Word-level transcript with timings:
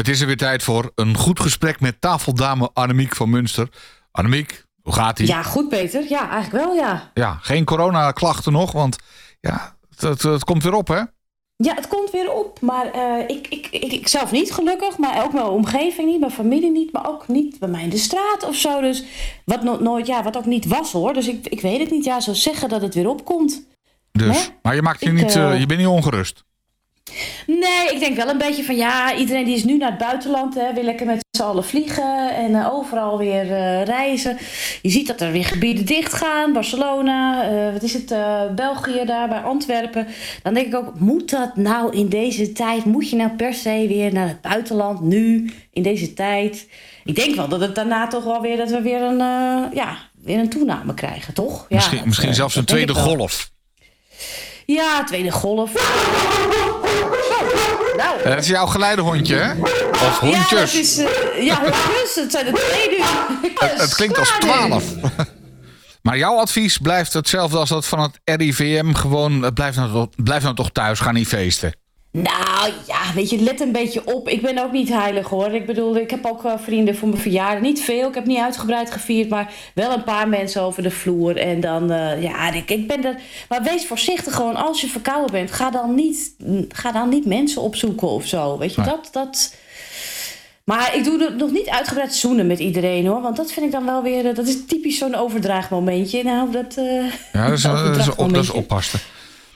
Het 0.00 0.08
is 0.08 0.20
er 0.20 0.26
weer 0.26 0.36
tijd 0.36 0.62
voor 0.62 0.92
een 0.94 1.16
goed 1.16 1.40
gesprek 1.40 1.80
met 1.80 2.00
tafeldame 2.00 2.70
Annemiek 2.72 3.16
van 3.16 3.30
Munster. 3.30 3.68
Annemiek, 4.10 4.64
hoe 4.82 4.92
gaat 4.92 5.18
ie? 5.18 5.26
Ja, 5.26 5.42
goed 5.42 5.68
Peter. 5.68 6.04
Ja, 6.08 6.30
eigenlijk 6.30 6.64
wel 6.64 6.74
ja. 6.74 7.10
Ja, 7.14 7.38
geen 7.40 7.64
coronaklachten 7.64 8.52
nog, 8.52 8.72
want 8.72 8.96
ja, 9.40 9.76
het, 9.96 10.22
het, 10.22 10.44
komt 10.44 10.62
weer 10.62 10.74
op 10.74 10.88
hè? 10.88 11.02
Ja, 11.56 11.74
het 11.74 11.88
komt 11.88 12.10
weer 12.10 12.32
op. 12.32 12.60
Maar 12.60 12.96
uh, 12.96 13.18
ik, 13.26 13.46
ik, 13.48 13.66
ik, 13.70 13.92
ik, 13.92 14.08
zelf 14.08 14.30
niet 14.30 14.52
gelukkig, 14.52 14.98
maar 14.98 15.24
ook 15.24 15.32
mijn 15.32 15.44
omgeving 15.44 16.08
niet, 16.08 16.20
mijn 16.20 16.32
familie 16.32 16.70
niet, 16.70 16.92
maar 16.92 17.08
ook 17.08 17.28
niet 17.28 17.58
bij 17.58 17.68
mij 17.68 17.82
in 17.82 17.90
de 17.90 17.98
straat 17.98 18.44
of 18.46 18.56
zo. 18.56 18.80
Dus 18.80 19.04
wat 19.44 19.62
no 19.62 19.78
nooit, 19.80 20.06
ja, 20.06 20.22
wat 20.22 20.36
ook 20.36 20.46
niet 20.46 20.66
was 20.66 20.92
hoor. 20.92 21.12
Dus 21.12 21.28
ik, 21.28 21.46
ik 21.46 21.60
weet 21.60 21.80
het 21.80 21.90
niet. 21.90 22.04
Ja, 22.04 22.20
zo 22.20 22.32
zeggen 22.32 22.68
dat 22.68 22.82
het 22.82 22.94
weer 22.94 23.08
opkomt. 23.08 23.66
Dus, 24.12 24.50
maar 24.62 24.74
je 24.74 24.82
maakt 24.82 25.00
je 25.00 25.12
niet, 25.12 25.36
uh, 25.36 25.58
je 25.58 25.66
bent 25.66 25.80
niet 25.80 25.88
ongerust. 25.88 26.44
Nee, 27.46 27.90
ik 27.92 27.98
denk 27.98 28.16
wel 28.16 28.28
een 28.28 28.38
beetje 28.38 28.64
van 28.64 28.76
ja, 28.76 29.14
iedereen 29.14 29.44
die 29.44 29.54
is 29.54 29.64
nu 29.64 29.76
naar 29.76 29.90
het 29.90 29.98
buitenland, 29.98 30.54
hè, 30.54 30.72
wil 30.72 30.82
lekker 30.82 31.06
met 31.06 31.24
z'n 31.30 31.42
allen 31.42 31.64
vliegen 31.64 32.34
en 32.34 32.50
uh, 32.50 32.74
overal 32.74 33.18
weer 33.18 33.44
uh, 33.44 33.82
reizen. 33.82 34.38
Je 34.82 34.90
ziet 34.90 35.06
dat 35.06 35.20
er 35.20 35.32
weer 35.32 35.44
gebieden 35.44 35.86
dicht 35.86 36.12
gaan, 36.12 36.52
Barcelona, 36.52 37.50
uh, 37.50 37.72
wat 37.72 37.82
is 37.82 37.92
het, 37.92 38.14
België 38.54 39.04
daar 39.04 39.28
bij 39.28 39.40
Antwerpen. 39.40 40.06
Dan 40.42 40.54
denk 40.54 40.66
ik 40.66 40.74
ook, 40.74 40.98
moet 40.98 41.30
dat 41.30 41.56
nou 41.56 41.96
in 41.96 42.08
deze 42.08 42.52
tijd? 42.52 42.84
Moet 42.84 43.10
je 43.10 43.16
nou 43.16 43.30
per 43.30 43.54
se 43.54 43.84
weer 43.88 44.12
naar 44.12 44.28
het 44.28 44.40
buitenland 44.40 45.00
nu, 45.00 45.50
in 45.72 45.82
deze 45.82 46.12
tijd? 46.12 46.68
Ik 47.04 47.14
denk 47.14 47.34
wel 47.34 47.48
dat 47.48 47.60
het 47.60 47.74
daarna 47.74 48.06
toch 48.06 48.24
wel 48.24 48.40
weer, 48.40 48.56
dat 48.56 48.70
we 48.70 48.80
weer 48.80 49.02
een, 49.02 49.18
ja, 49.74 49.98
weer 50.22 50.38
een 50.38 50.48
toename 50.48 50.94
krijgen, 50.94 51.34
toch? 51.34 51.66
Ja, 51.68 51.76
misschien 51.76 52.02
misschien 52.04 52.34
zelfs 52.34 52.56
een 52.56 52.64
tweede 52.64 52.94
golf. 52.94 53.50
Ja, 54.66 55.04
tweede 55.04 55.30
golf. 55.30 55.72
Nou. 58.02 58.22
Dat 58.22 58.38
is 58.38 58.46
jouw 58.46 58.66
geleidehondje, 58.66 59.34
hè? 59.34 59.52
Of 59.90 60.18
hondjes? 60.18 60.50
Ja, 60.50 60.56
dat 60.56 60.72
is, 60.74 60.98
uh, 60.98 61.44
ja 61.44 61.60
hondjes. 61.60 62.14
Het 62.14 62.30
zijn 62.30 62.46
er 62.46 62.54
twee 62.54 62.88
nu. 62.88 62.96
het, 63.66 63.80
het 63.80 63.94
klinkt 63.94 64.18
als 64.18 64.32
twaalf. 64.38 64.84
Maar 66.02 66.18
jouw 66.18 66.36
advies 66.36 66.78
blijft 66.78 67.12
hetzelfde 67.12 67.58
als 67.58 67.68
dat 67.68 67.86
van 67.86 68.00
het 68.00 68.20
RIVM. 68.24 68.92
Gewoon, 68.92 69.52
blijf 69.54 69.76
nou, 69.76 70.08
blijf 70.16 70.42
nou 70.42 70.54
toch 70.54 70.70
thuis, 70.70 71.00
ga 71.00 71.12
niet 71.12 71.28
feesten. 71.28 71.74
Nou 72.12 72.72
ja, 72.86 73.14
weet 73.14 73.30
je, 73.30 73.38
let 73.38 73.60
een 73.60 73.72
beetje 73.72 74.14
op. 74.14 74.28
Ik 74.28 74.42
ben 74.42 74.58
ook 74.58 74.72
niet 74.72 74.88
heilig 74.88 75.28
hoor. 75.28 75.52
Ik 75.52 75.66
bedoel, 75.66 75.96
ik 75.96 76.10
heb 76.10 76.26
ook 76.26 76.42
wel 76.42 76.58
vrienden 76.58 76.96
voor 76.96 77.08
mijn 77.08 77.20
verjaardag. 77.20 77.62
Niet 77.62 77.80
veel, 77.80 78.08
ik 78.08 78.14
heb 78.14 78.26
niet 78.26 78.38
uitgebreid 78.38 78.90
gevierd, 78.90 79.28
maar 79.28 79.52
wel 79.74 79.92
een 79.92 80.04
paar 80.04 80.28
mensen 80.28 80.62
over 80.62 80.82
de 80.82 80.90
vloer. 80.90 81.36
En 81.36 81.60
dan, 81.60 81.92
uh, 81.92 82.22
ja, 82.22 82.52
ik, 82.52 82.70
ik 82.70 82.88
ben 82.88 83.04
er. 83.04 83.20
Maar 83.48 83.62
wees 83.62 83.86
voorzichtig 83.86 84.34
gewoon. 84.34 84.56
Als 84.56 84.80
je 84.80 84.86
verkouden 84.86 85.30
bent, 85.30 85.52
ga 85.52 85.70
dan 85.70 85.94
niet, 85.94 86.34
ga 86.68 86.92
dan 86.92 87.08
niet 87.08 87.26
mensen 87.26 87.62
opzoeken 87.62 88.08
of 88.08 88.26
zo. 88.26 88.58
Weet 88.58 88.74
je, 88.74 88.82
dat. 88.82 89.08
dat 89.12 89.54
maar 90.64 90.96
ik 90.96 91.04
doe 91.04 91.34
nog 91.36 91.50
niet 91.50 91.68
uitgebreid 91.68 92.14
zoenen 92.14 92.46
met 92.46 92.58
iedereen 92.58 93.06
hoor. 93.06 93.20
Want 93.20 93.36
dat 93.36 93.52
vind 93.52 93.66
ik 93.66 93.72
dan 93.72 93.84
wel 93.84 94.02
weer. 94.02 94.26
Eh, 94.26 94.34
dat 94.34 94.46
is 94.46 94.66
typisch 94.66 94.98
zo'n 94.98 95.14
overdraagmomentje. 95.14 96.22
Nou, 96.22 96.50
dat. 96.50 96.76
Uh, 96.78 97.12
ja, 97.32 97.48
dat 97.48 97.58
is, 97.58 97.62
dat 97.96 97.96
is, 97.96 98.14
op, 98.14 98.34
dat 98.34 98.42
is 98.42 98.50
oppassen. 98.50 99.00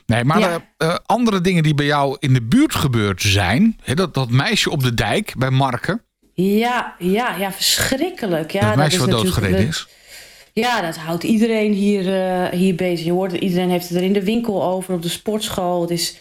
Nee, 0.06 0.24
maar 0.24 0.38
ja. 0.38 0.64
uh, 0.78 0.94
andere 1.06 1.41
dingen 1.41 1.62
die 1.62 1.74
bij 1.74 1.86
jou 1.86 2.16
in 2.20 2.33
de 2.33 2.42
buurt 2.42 2.74
gebeurd 2.74 3.22
zijn. 3.22 3.78
Hè, 3.83 3.94
dat, 3.94 4.14
dat 4.14 4.30
meisje 4.30 4.70
op 4.70 4.83
de 4.83 4.94
dijk 4.94 5.34
bij 5.36 5.50
Marken. 5.50 6.02
Ja, 6.33 6.94
ja, 6.98 7.36
ja 7.36 7.52
verschrikkelijk. 7.52 8.50
Ja, 8.50 8.69
dat 8.69 8.77
meisje 8.77 8.98
dat 8.98 9.11
wat 9.11 9.22
doodgereden 9.22 9.66
is. 9.66 9.86
Ja, 10.52 10.80
dat 10.80 10.96
houdt 10.96 11.22
iedereen 11.22 11.72
hier, 11.72 12.06
uh, 12.06 12.48
hier 12.48 12.74
bezig. 12.74 13.05
Je 13.05 13.12
hoort, 13.12 13.33
iedereen 13.33 13.70
heeft 13.70 13.88
het 13.88 13.98
er 13.98 14.05
in 14.05 14.12
de 14.12 14.24
winkel 14.24 14.64
over, 14.64 14.94
op 14.94 15.02
de 15.02 15.08
sportschool. 15.08 15.80
Het 15.80 15.91
is 15.91 16.16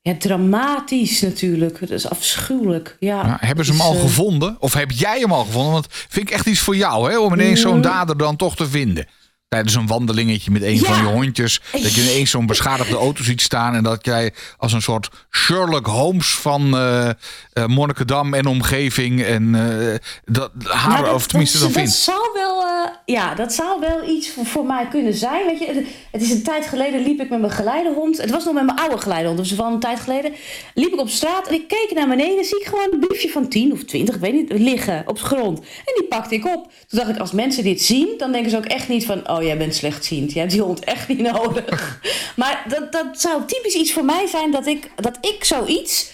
ja, 0.00 0.14
dramatisch 0.18 1.20
natuurlijk. 1.20 1.80
Het 1.80 1.90
is 1.90 2.08
afschuwelijk. 2.08 2.96
Ja, 3.00 3.36
hebben 3.40 3.64
ze 3.64 3.72
hem 3.72 3.80
al 3.80 3.94
uh, 3.94 4.00
gevonden? 4.00 4.56
Of 4.60 4.74
heb 4.74 4.90
jij 4.90 5.20
hem 5.20 5.32
al 5.32 5.44
gevonden? 5.44 5.72
Want 5.72 5.86
vind 5.90 6.28
ik 6.28 6.34
echt 6.34 6.46
iets 6.46 6.60
voor 6.60 6.76
jou, 6.76 7.10
hè? 7.10 7.18
Om 7.18 7.32
ineens 7.32 7.60
zo'n 7.60 7.80
dader 7.80 8.16
dan 8.16 8.36
toch 8.36 8.56
te 8.56 8.68
vinden 8.68 9.06
tijdens 9.52 9.74
een 9.74 9.86
wandelingetje 9.86 10.50
met 10.50 10.62
een 10.62 10.78
van 10.78 10.96
je 10.96 11.02
hondjes. 11.02 11.60
Dat 11.72 11.94
je 11.94 12.02
ineens 12.02 12.30
zo'n 12.30 12.46
beschadigde 12.46 12.96
auto 13.06 13.22
ziet 13.22 13.40
staan. 13.40 13.74
En 13.74 13.82
dat 13.82 14.04
jij 14.04 14.32
als 14.56 14.72
een 14.72 14.82
soort 14.82 15.08
Sherlock 15.30 15.86
Holmes 15.86 16.34
van 16.34 16.74
uh, 16.74 17.08
uh, 17.54 17.66
Monnikendam 17.66 18.34
en 18.34 18.46
omgeving. 18.46 19.22
En 19.22 19.54
uh, 19.54 19.94
dat 20.24 20.50
haar, 20.64 21.02
nou, 21.02 21.14
of 21.14 21.26
tenminste 21.26 21.58
dat, 21.58 21.72
dan 21.72 21.82
vindt. 21.82 22.06
Dat 22.06 22.14
ja, 23.04 23.34
dat 23.34 23.52
zou 23.52 23.80
wel 23.80 24.08
iets 24.08 24.30
voor, 24.30 24.46
voor, 24.46 24.64
mij 24.64 24.88
kunnen 24.88 25.14
zijn. 25.14 25.46
Weet 25.46 25.58
je, 25.58 25.86
het 26.10 26.22
is 26.22 26.30
een 26.30 26.42
tijd 26.42 26.66
geleden 26.66 27.02
liep 27.02 27.20
ik 27.20 27.28
met 27.28 27.40
mijn 27.40 27.52
geleidehond. 27.52 28.20
Het 28.20 28.30
was 28.30 28.44
nog 28.44 28.54
met 28.54 28.64
mijn 28.64 28.78
oude 28.78 28.98
geleidehond. 28.98 29.38
Dus 29.38 29.52
van 29.52 29.72
een 29.72 29.80
tijd 29.80 30.00
geleden 30.00 30.32
liep 30.74 30.92
ik 30.92 31.00
op 31.00 31.08
straat. 31.08 31.48
En 31.48 31.54
ik 31.54 31.68
keek 31.68 31.90
naar 31.94 32.08
beneden. 32.08 32.44
Zie 32.44 32.60
ik 32.60 32.66
gewoon 32.66 32.88
een 32.90 32.98
briefje 32.98 33.28
van 33.28 33.48
10 33.48 33.72
of 33.72 33.84
20, 33.84 34.14
ik 34.14 34.20
weet 34.20 34.32
niet, 34.32 34.52
liggen 34.52 35.04
op 35.06 35.18
de 35.18 35.24
grond. 35.24 35.58
En 35.58 35.94
die 35.94 36.04
pakte 36.04 36.34
ik 36.34 36.46
op. 36.46 36.72
Toen 36.86 36.98
dacht 36.98 37.10
ik, 37.10 37.18
als 37.18 37.32
mensen 37.32 37.64
dit 37.64 37.82
zien, 37.82 38.08
dan 38.18 38.32
denken 38.32 38.50
ze 38.50 38.56
ook 38.56 38.64
echt 38.64 38.88
niet 38.88 39.06
van... 39.06 39.30
Oh, 39.30 39.42
jij 39.42 39.58
bent 39.58 39.74
slechtziend. 39.74 40.32
Je 40.32 40.38
hebt 40.38 40.52
die 40.52 40.62
hond 40.62 40.84
echt 40.84 41.08
niet 41.08 41.20
nodig. 41.20 42.00
maar 42.36 42.64
dat, 42.68 42.92
dat 42.92 43.20
zou 43.20 43.42
typisch 43.46 43.74
iets 43.74 43.92
voor 43.92 44.04
mij 44.04 44.26
zijn 44.26 44.50
dat 44.50 44.66
ik, 44.66 44.90
dat 44.96 45.18
ik 45.20 45.44
zoiets 45.44 46.10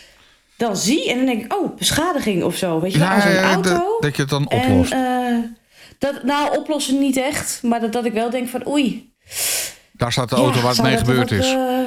dan 0.59 0.77
zie 0.77 1.11
en 1.11 1.17
dan 1.17 1.27
denk 1.27 1.45
ik, 1.45 1.55
oh, 1.55 1.77
beschadiging 1.77 2.43
of 2.43 2.57
zo. 2.57 2.81
Weet 2.81 2.93
je, 2.93 2.99
ja, 2.99 3.15
als 3.15 3.25
een 3.25 3.37
auto. 3.37 3.71
Dat, 3.71 3.97
dat 4.01 4.17
je 4.17 4.23
het 4.23 4.31
dan 4.31 4.51
oplost. 4.51 4.93
En, 4.93 5.01
uh, 5.01 5.45
dat, 5.99 6.23
nou, 6.23 6.57
oplossen 6.59 6.99
niet 6.99 7.17
echt, 7.17 7.61
maar 7.63 7.81
dat, 7.81 7.93
dat 7.93 8.05
ik 8.05 8.13
wel 8.13 8.31
denk 8.31 8.49
van, 8.49 8.69
oei. 8.69 9.13
Daar 9.93 10.13
staat 10.13 10.29
de 10.29 10.37
auto 10.37 10.57
ja, 10.57 10.63
waar 10.63 10.73
het 10.73 10.83
mee 10.83 10.97
gebeurd 10.97 11.31
is. 11.31 11.53
Uh, 11.53 11.79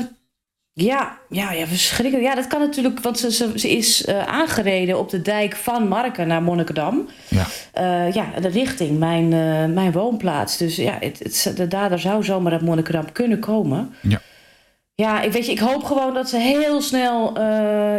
ja, 0.73 1.17
ja, 1.29 1.51
ja, 1.51 1.66
verschrikkelijk. 1.66 2.23
Ja, 2.27 2.35
dat 2.35 2.47
kan 2.47 2.59
natuurlijk, 2.59 3.00
want 3.00 3.19
ze, 3.19 3.31
ze, 3.31 3.51
ze 3.55 3.69
is 3.69 4.05
uh, 4.05 4.27
aangereden 4.27 5.00
op 5.00 5.09
de 5.09 5.21
dijk 5.21 5.55
van 5.55 5.88
Marken 5.88 6.27
naar 6.27 6.44
Monnikendam. 6.44 7.09
Ja, 7.27 7.45
uh, 7.79 8.13
ja 8.13 8.39
de 8.39 8.47
richting, 8.47 9.00
mijn, 9.00 9.23
uh, 9.31 9.66
mijn 9.66 9.91
woonplaats. 9.91 10.57
Dus 10.57 10.75
ja, 10.75 10.97
het, 11.00 11.19
het, 11.19 11.57
de 11.57 11.67
dader 11.67 12.00
zou 12.00 12.23
zomaar 12.23 12.51
uit 12.51 12.61
Monnikendam 12.61 13.11
kunnen 13.11 13.39
komen. 13.39 13.94
Ja. 14.01 14.21
Ja, 14.96 15.22
ik, 15.22 15.31
weet 15.31 15.46
je, 15.46 15.52
ik 15.52 15.59
hoop 15.59 15.84
gewoon 15.84 16.13
dat 16.13 16.29
ze 16.29 16.38
heel 16.38 16.81
snel 16.81 17.38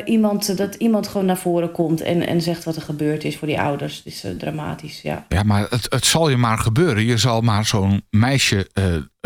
iemand, 0.05 0.57
dat 0.57 0.75
iemand 0.75 1.09
gewoon 1.09 1.27
naar 1.27 1.37
voren 1.37 1.73
komt 1.73 2.01
en, 2.01 2.27
en 2.27 2.41
zegt 2.41 2.65
wat 2.65 2.77
er 2.77 2.83
gebeurd 2.83 3.25
is 3.25 3.37
voor 3.37 3.49
die 3.49 3.61
ouders. 3.61 3.97
Het 3.97 4.07
is 4.07 4.25
dramatisch, 4.39 5.03
ja. 5.03 5.27
Ja, 5.29 5.43
maar 5.43 5.67
het, 5.71 5.87
het 5.89 6.05
zal 6.05 6.29
je 6.29 6.37
maar 6.37 6.59
gebeuren. 6.59 7.05
Je 7.05 7.17
zal 7.17 7.41
maar 7.41 7.67
zo'n 7.67 8.03
meisje 8.11 8.71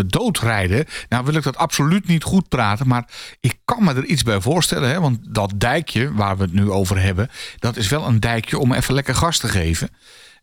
doodrijden. 0.06 0.84
Nou 1.09 1.25
wil 1.25 1.34
ik 1.34 1.43
dat 1.43 1.56
absoluut 1.56 2.06
niet 2.06 2.22
goed 2.22 2.49
praten, 2.49 2.88
maar 2.88 3.09
ik 3.41 3.59
kan 3.65 3.84
me 3.84 3.94
er 3.94 4.05
iets 4.05 4.22
bij 4.22 4.41
voorstellen. 4.41 4.88
Hè? 4.88 5.00
Want 5.00 5.19
dat 5.34 5.53
dijkje 5.56 6.12
waar 6.12 6.37
we 6.37 6.43
het 6.43 6.53
nu 6.53 6.71
over 6.71 7.03
hebben, 7.03 7.28
dat 7.59 7.76
is 7.76 7.88
wel 7.88 8.06
een 8.06 8.21
dijkje 8.21 8.59
om 8.59 8.72
even 8.72 8.94
lekker 8.94 9.15
gas 9.15 9.38
te 9.38 9.49
geven. 9.49 9.91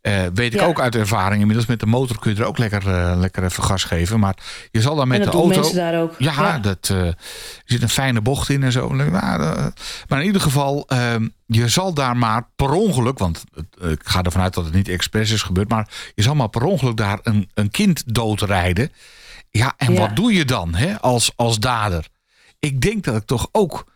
Uh, 0.07 0.21
weet 0.33 0.53
ik 0.53 0.59
ja. 0.59 0.65
ook 0.65 0.79
uit 0.79 0.95
ervaring. 0.95 1.39
Inmiddels 1.39 1.67
met 1.67 1.79
de 1.79 1.85
motor 1.85 2.19
kun 2.19 2.35
je 2.35 2.41
er 2.41 2.47
ook 2.47 2.57
lekker, 2.57 2.87
uh, 2.87 3.13
lekker 3.17 3.43
even 3.43 3.63
gas 3.63 3.83
geven. 3.83 4.19
Maar 4.19 4.35
je 4.71 4.81
zal 4.81 4.95
dan 4.95 5.07
met 5.07 5.19
en 5.19 5.25
de 5.25 5.31
auto. 5.31 5.47
Mensen 5.47 5.75
daar 5.75 6.01
ook. 6.01 6.15
Ja, 6.17 6.31
ja. 6.31 6.59
Dat, 6.59 6.89
uh, 6.91 7.07
er 7.07 7.15
zit 7.65 7.81
een 7.81 7.89
fijne 7.89 8.21
bocht 8.21 8.49
in 8.49 8.63
en 8.63 8.71
zo. 8.71 8.89
Maar, 8.89 9.39
maar 10.07 10.19
in 10.19 10.25
ieder 10.25 10.41
geval, 10.41 10.87
ehm, 10.87 11.27
je 11.45 11.67
zal 11.67 11.93
daar 11.93 12.17
maar 12.17 12.49
per 12.55 12.71
ongeluk. 12.71 13.17
Want 13.17 13.43
ik 13.79 14.01
ga 14.03 14.21
ervan 14.21 14.41
uit 14.41 14.53
dat 14.53 14.65
het 14.65 14.73
niet 14.73 14.87
expres 14.87 15.31
is 15.31 15.41
gebeurd. 15.41 15.69
Maar 15.69 15.87
je 16.15 16.21
zal 16.21 16.35
maar 16.35 16.49
per 16.49 16.63
ongeluk 16.63 16.97
daar 16.97 17.19
een, 17.23 17.49
een 17.53 17.71
kind 17.71 18.03
doodrijden. 18.05 18.91
Ja, 19.49 19.73
en 19.77 19.93
ja. 19.93 19.99
wat 19.99 20.15
doe 20.15 20.33
je 20.33 20.45
dan 20.45 20.75
hè, 20.75 21.01
als, 21.01 21.31
als 21.35 21.59
dader? 21.59 22.07
Ik 22.59 22.81
denk 22.81 23.03
dat 23.03 23.15
ik 23.15 23.25
toch 23.25 23.47
ook 23.51 23.91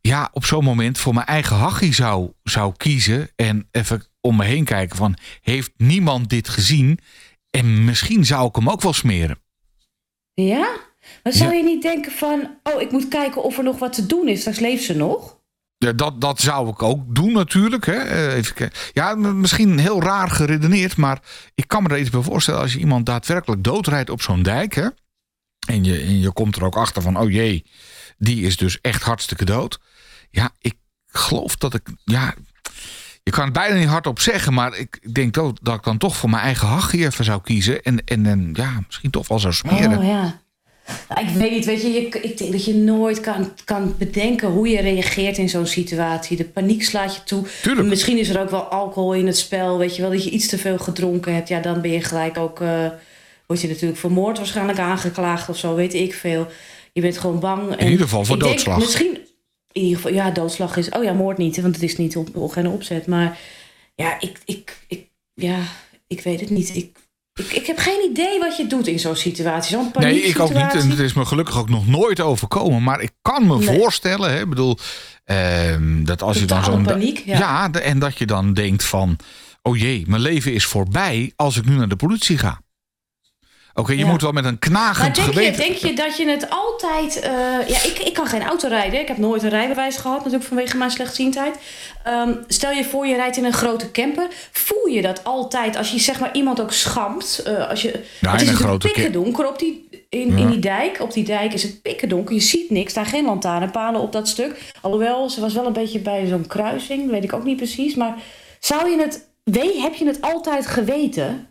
ja, 0.00 0.28
op 0.32 0.44
zo'n 0.44 0.64
moment 0.64 0.98
voor 0.98 1.14
mijn 1.14 1.26
eigen 1.26 1.56
hachie 1.56 1.94
zou, 1.94 2.32
zou 2.42 2.72
kiezen. 2.76 3.30
En 3.36 3.68
even 3.70 4.06
om 4.24 4.36
me 4.36 4.44
heen 4.44 4.64
kijken 4.64 4.96
van, 4.96 5.16
heeft 5.40 5.72
niemand 5.76 6.28
dit 6.28 6.48
gezien? 6.48 6.98
En 7.50 7.84
misschien 7.84 8.24
zou 8.24 8.48
ik 8.48 8.54
hem 8.54 8.70
ook 8.70 8.82
wel 8.82 8.92
smeren. 8.92 9.38
Ja? 10.34 10.68
Maar 11.22 11.32
zou 11.32 11.50
ja. 11.50 11.56
je 11.56 11.64
niet 11.64 11.82
denken 11.82 12.12
van, 12.12 12.58
oh, 12.62 12.80
ik 12.80 12.90
moet 12.90 13.08
kijken 13.08 13.42
of 13.42 13.58
er 13.58 13.64
nog 13.64 13.78
wat 13.78 13.92
te 13.92 14.06
doen 14.06 14.28
is. 14.28 14.40
Straks 14.40 14.58
leeft 14.58 14.84
ze 14.84 14.96
nog. 14.96 15.42
Ja, 15.78 15.92
dat, 15.92 16.20
dat 16.20 16.40
zou 16.40 16.68
ik 16.68 16.82
ook 16.82 17.14
doen 17.14 17.32
natuurlijk. 17.32 17.86
Hè. 17.86 18.28
Even, 18.34 18.70
ja, 18.92 19.14
misschien 19.14 19.78
heel 19.78 20.02
raar 20.02 20.30
geredeneerd, 20.30 20.96
maar 20.96 21.22
ik 21.54 21.68
kan 21.68 21.82
me 21.82 21.88
er 21.88 21.98
iets 21.98 22.10
bij 22.10 22.22
voorstellen 22.22 22.60
als 22.60 22.72
je 22.72 22.78
iemand 22.78 23.06
daadwerkelijk 23.06 23.64
doodrijdt 23.64 24.10
op 24.10 24.22
zo'n 24.22 24.42
dijk. 24.42 24.74
Hè, 24.74 24.88
en, 25.66 25.84
je, 25.84 26.00
en 26.00 26.20
je 26.20 26.32
komt 26.32 26.56
er 26.56 26.64
ook 26.64 26.76
achter 26.76 27.02
van, 27.02 27.18
oh 27.18 27.30
jee, 27.30 27.64
die 28.18 28.46
is 28.46 28.56
dus 28.56 28.80
echt 28.80 29.02
hartstikke 29.02 29.44
dood. 29.44 29.80
Ja, 30.30 30.50
ik 30.58 30.74
geloof 31.06 31.56
dat 31.56 31.74
ik, 31.74 31.88
ja, 32.04 32.34
je 33.24 33.30
kan 33.30 33.44
het 33.44 33.52
bijna 33.52 33.74
niet 33.74 33.88
hardop 33.88 34.20
zeggen, 34.20 34.54
maar 34.54 34.78
ik 34.78 35.14
denk 35.14 35.34
dat, 35.34 35.58
dat 35.62 35.74
ik 35.74 35.82
dan 35.82 35.98
toch 35.98 36.16
voor 36.16 36.30
mijn 36.30 36.42
eigen 36.42 36.68
hachje 36.68 37.06
even 37.06 37.24
zou 37.24 37.40
kiezen. 37.42 37.82
En, 37.82 38.04
en, 38.04 38.26
en 38.26 38.50
ja, 38.52 38.82
misschien 38.86 39.10
toch 39.10 39.28
wel 39.28 39.38
zou 39.38 39.52
smeren. 39.52 39.98
Oh 39.98 40.04
ja. 40.04 40.42
Nou, 41.08 41.26
ik 41.26 41.34
weet 41.34 41.50
niet, 41.50 41.64
weet 41.64 41.82
je, 41.82 41.88
je, 41.88 42.08
ik 42.08 42.38
denk 42.38 42.52
dat 42.52 42.64
je 42.64 42.74
nooit 42.74 43.20
kan, 43.20 43.52
kan 43.64 43.94
bedenken 43.98 44.48
hoe 44.48 44.68
je 44.68 44.80
reageert 44.80 45.38
in 45.38 45.48
zo'n 45.48 45.66
situatie. 45.66 46.36
De 46.36 46.44
paniek 46.44 46.84
slaat 46.84 47.14
je 47.14 47.24
toe. 47.24 47.46
Tuurlijk. 47.62 47.88
Misschien 47.88 48.18
is 48.18 48.28
er 48.28 48.40
ook 48.40 48.50
wel 48.50 48.62
alcohol 48.62 49.14
in 49.14 49.26
het 49.26 49.36
spel, 49.36 49.78
weet 49.78 49.96
je 49.96 50.02
wel, 50.02 50.10
dat 50.10 50.24
je 50.24 50.30
iets 50.30 50.46
te 50.46 50.58
veel 50.58 50.78
gedronken 50.78 51.34
hebt. 51.34 51.48
Ja, 51.48 51.60
dan 51.60 51.80
ben 51.80 51.90
je 51.90 52.00
gelijk 52.00 52.38
ook, 52.38 52.60
uh, 52.60 52.86
word 53.46 53.60
je 53.60 53.68
natuurlijk 53.68 54.00
voor 54.00 54.12
moord 54.12 54.36
waarschijnlijk 54.36 54.78
aangeklaagd 54.78 55.48
of 55.48 55.56
zo, 55.56 55.74
weet 55.74 55.94
ik 55.94 56.14
veel. 56.14 56.46
Je 56.92 57.00
bent 57.00 57.18
gewoon 57.18 57.40
bang. 57.40 57.76
In 57.76 57.90
ieder 57.90 58.06
geval 58.06 58.24
voor 58.24 58.38
doodslag. 58.38 58.78
Denk, 58.78 58.88
misschien, 58.88 59.18
in 59.74 59.82
ieder 59.82 59.96
geval, 59.96 60.12
ja, 60.12 60.30
doodslag 60.30 60.76
is. 60.76 60.88
Oh 60.88 61.04
ja, 61.04 61.12
moord 61.12 61.38
niet, 61.38 61.60
want 61.60 61.74
het 61.74 61.84
is 61.84 61.96
niet 61.96 62.16
op, 62.16 62.36
op 62.36 62.50
geen 62.50 62.68
opzet. 62.68 63.06
Maar 63.06 63.38
ja, 63.94 64.20
ik, 64.20 64.40
ik, 64.44 64.76
ik, 64.88 65.08
ja, 65.34 65.58
ik 66.06 66.20
weet 66.20 66.40
het 66.40 66.50
niet. 66.50 66.76
Ik, 66.76 66.96
ik, 67.34 67.46
ik 67.52 67.66
heb 67.66 67.78
geen 67.78 68.10
idee 68.10 68.38
wat 68.38 68.56
je 68.56 68.66
doet 68.66 68.86
in 68.86 68.98
zo'n 68.98 69.16
situatie. 69.16 69.76
Zo'n 69.76 69.90
Nee, 69.98 70.22
ik 70.22 70.40
ook 70.40 70.54
niet. 70.54 70.74
En 70.74 70.90
het 70.90 70.98
is 70.98 71.12
me 71.12 71.24
gelukkig 71.24 71.58
ook 71.58 71.68
nog 71.68 71.86
nooit 71.86 72.20
overkomen. 72.20 72.82
Maar 72.82 73.00
ik 73.00 73.10
kan 73.22 73.46
me 73.46 73.60
voorstellen, 73.60 74.32
hè, 74.32 74.46
bedoel, 74.46 74.78
ehm, 75.24 76.04
dat 76.04 76.22
als 76.22 76.38
je 76.38 76.44
dan 76.44 76.64
zo'n. 76.64 76.82
paniek. 76.82 77.22
Ja. 77.24 77.38
ja, 77.38 77.70
en 77.70 77.98
dat 77.98 78.18
je 78.18 78.26
dan 78.26 78.54
denkt 78.54 78.84
van. 78.84 79.16
Oh 79.62 79.76
jee, 79.76 80.04
mijn 80.06 80.22
leven 80.22 80.52
is 80.52 80.64
voorbij 80.64 81.32
als 81.36 81.56
ik 81.56 81.64
nu 81.64 81.76
naar 81.76 81.88
de 81.88 81.96
politie 81.96 82.38
ga. 82.38 82.60
Oké, 83.76 83.92
je 83.92 84.04
moet 84.04 84.22
wel 84.22 84.32
met 84.32 84.44
een 84.44 84.58
knagend 84.58 85.16
maar 85.18 85.32
denk 85.34 85.56
Je, 85.56 85.62
denk 85.62 85.76
je 85.76 85.92
dat 85.92 86.16
je 86.16 86.28
het 86.28 86.50
altijd... 86.50 87.16
Uh, 87.16 87.68
ja, 87.68 87.82
ik, 87.82 87.98
ik 88.04 88.12
kan 88.12 88.26
geen 88.26 88.42
auto 88.42 88.68
rijden. 88.68 89.00
Ik 89.00 89.08
heb 89.08 89.16
nooit 89.16 89.42
een 89.42 89.48
rijbewijs 89.48 89.96
gehad, 89.96 90.18
natuurlijk 90.18 90.44
vanwege 90.44 90.76
mijn 90.76 90.90
slechtziendheid. 90.90 91.56
Um, 92.08 92.44
stel 92.46 92.70
je 92.70 92.84
voor, 92.84 93.06
je 93.06 93.14
rijdt 93.14 93.36
in 93.36 93.44
een 93.44 93.52
grote 93.52 93.90
camper. 93.90 94.28
Voel 94.52 94.86
je 94.86 95.02
dat 95.02 95.24
altijd 95.24 95.76
als 95.76 95.90
je 95.90 95.98
zeg 95.98 96.20
maar 96.20 96.34
iemand 96.34 96.60
ook 96.60 96.72
schampt? 96.72 97.42
Uh, 97.46 97.68
als 97.68 97.82
je, 97.82 98.04
ja, 98.20 98.32
het 98.32 98.40
is 98.42 98.48
een 98.48 98.54
grote 98.54 98.88
pikken 98.88 99.12
donker 99.12 99.48
op 99.48 99.58
die, 99.58 99.88
in, 100.08 100.38
in 100.38 100.50
die 100.50 100.58
dijk. 100.58 101.00
Op 101.00 101.12
die 101.12 101.24
dijk 101.24 101.52
is 101.52 101.62
het 101.62 101.82
pikken 101.82 102.08
donker. 102.08 102.34
Je 102.34 102.40
ziet 102.40 102.70
niks. 102.70 102.92
Daar 102.92 103.06
geen 103.06 103.24
lantaarnpalen 103.24 104.00
op 104.00 104.12
dat 104.12 104.28
stuk. 104.28 104.72
Alhoewel, 104.80 105.30
ze 105.30 105.40
was 105.40 105.54
wel 105.54 105.66
een 105.66 105.72
beetje 105.72 105.98
bij 105.98 106.26
zo'n 106.26 106.46
kruising. 106.46 107.10
Weet 107.10 107.24
ik 107.24 107.32
ook 107.32 107.44
niet 107.44 107.56
precies. 107.56 107.94
Maar 107.94 108.14
zou 108.60 108.90
je 108.90 108.98
het... 108.98 109.28
Weet, 109.44 109.76
heb 109.82 109.94
je 109.94 110.06
het 110.06 110.20
altijd 110.20 110.66
geweten? 110.66 111.48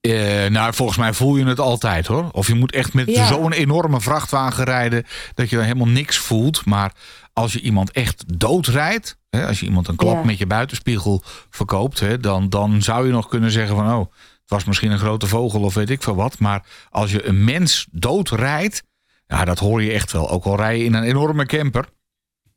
Uh, 0.00 0.46
nou, 0.46 0.74
volgens 0.74 0.98
mij 0.98 1.12
voel 1.12 1.36
je 1.36 1.44
het 1.44 1.60
altijd 1.60 2.06
hoor. 2.06 2.28
Of 2.32 2.46
je 2.46 2.54
moet 2.54 2.72
echt 2.72 2.94
met 2.94 3.10
ja. 3.10 3.26
zo'n 3.26 3.52
enorme 3.52 4.00
vrachtwagen 4.00 4.64
rijden 4.64 5.06
dat 5.34 5.50
je 5.50 5.56
dan 5.56 5.64
helemaal 5.64 5.86
niks 5.86 6.18
voelt. 6.18 6.66
Maar 6.66 6.92
als 7.32 7.52
je 7.52 7.60
iemand 7.60 7.90
echt 7.90 8.38
doodrijdt, 8.38 9.18
hè, 9.30 9.46
als 9.46 9.60
je 9.60 9.66
iemand 9.66 9.88
een 9.88 9.96
klap 9.96 10.14
ja. 10.14 10.24
met 10.24 10.38
je 10.38 10.46
buitenspiegel 10.46 11.22
verkoopt, 11.50 12.00
hè, 12.00 12.18
dan, 12.18 12.48
dan 12.48 12.82
zou 12.82 13.06
je 13.06 13.12
nog 13.12 13.28
kunnen 13.28 13.50
zeggen 13.50 13.76
van 13.76 13.92
oh, 13.92 14.12
het 14.40 14.50
was 14.50 14.64
misschien 14.64 14.90
een 14.90 14.98
grote 14.98 15.26
vogel 15.26 15.60
of 15.60 15.74
weet 15.74 15.90
ik 15.90 16.02
veel 16.02 16.14
wat. 16.14 16.38
Maar 16.38 16.64
als 16.90 17.10
je 17.10 17.26
een 17.26 17.44
mens 17.44 17.86
doodrijdt, 17.90 18.82
ja, 19.26 19.44
dat 19.44 19.58
hoor 19.58 19.82
je 19.82 19.92
echt 19.92 20.12
wel. 20.12 20.30
Ook 20.30 20.44
al 20.44 20.56
rij 20.56 20.78
je 20.78 20.84
in 20.84 20.94
een 20.94 21.02
enorme 21.02 21.46
camper, 21.46 21.88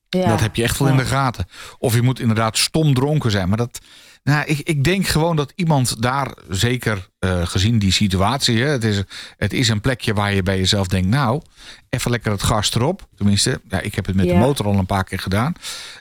ja. 0.09 0.27
dat 0.27 0.39
heb 0.39 0.55
je 0.55 0.63
echt 0.63 0.79
wel 0.79 0.87
in 0.87 0.97
de 0.97 1.05
gaten. 1.05 1.45
Of 1.77 1.95
je 1.95 2.01
moet 2.01 2.19
inderdaad 2.19 2.57
stom 2.57 2.93
dronken 2.93 3.31
zijn, 3.31 3.47
maar 3.49 3.57
dat 3.57 3.79
nou, 4.23 4.45
ik, 4.45 4.59
ik 4.59 4.83
denk 4.83 5.07
gewoon 5.07 5.35
dat 5.35 5.53
iemand 5.55 6.01
daar, 6.01 6.33
zeker 6.49 7.09
uh, 7.19 7.47
gezien 7.47 7.79
die 7.79 7.91
situatie... 7.91 8.61
Hè, 8.61 8.69
het, 8.69 8.83
is, 8.83 9.03
het 9.37 9.53
is 9.53 9.69
een 9.69 9.81
plekje 9.81 10.13
waar 10.13 10.33
je 10.33 10.43
bij 10.43 10.57
jezelf 10.57 10.87
denkt... 10.87 11.07
nou, 11.07 11.41
even 11.89 12.11
lekker 12.11 12.31
het 12.31 12.43
gas 12.43 12.75
erop. 12.75 13.07
Tenminste, 13.15 13.61
ja, 13.69 13.79
ik 13.79 13.95
heb 13.95 14.05
het 14.05 14.15
met 14.15 14.25
ja. 14.25 14.33
de 14.33 14.39
motor 14.39 14.65
al 14.65 14.77
een 14.77 14.85
paar 14.85 15.03
keer 15.03 15.19
gedaan. 15.19 15.53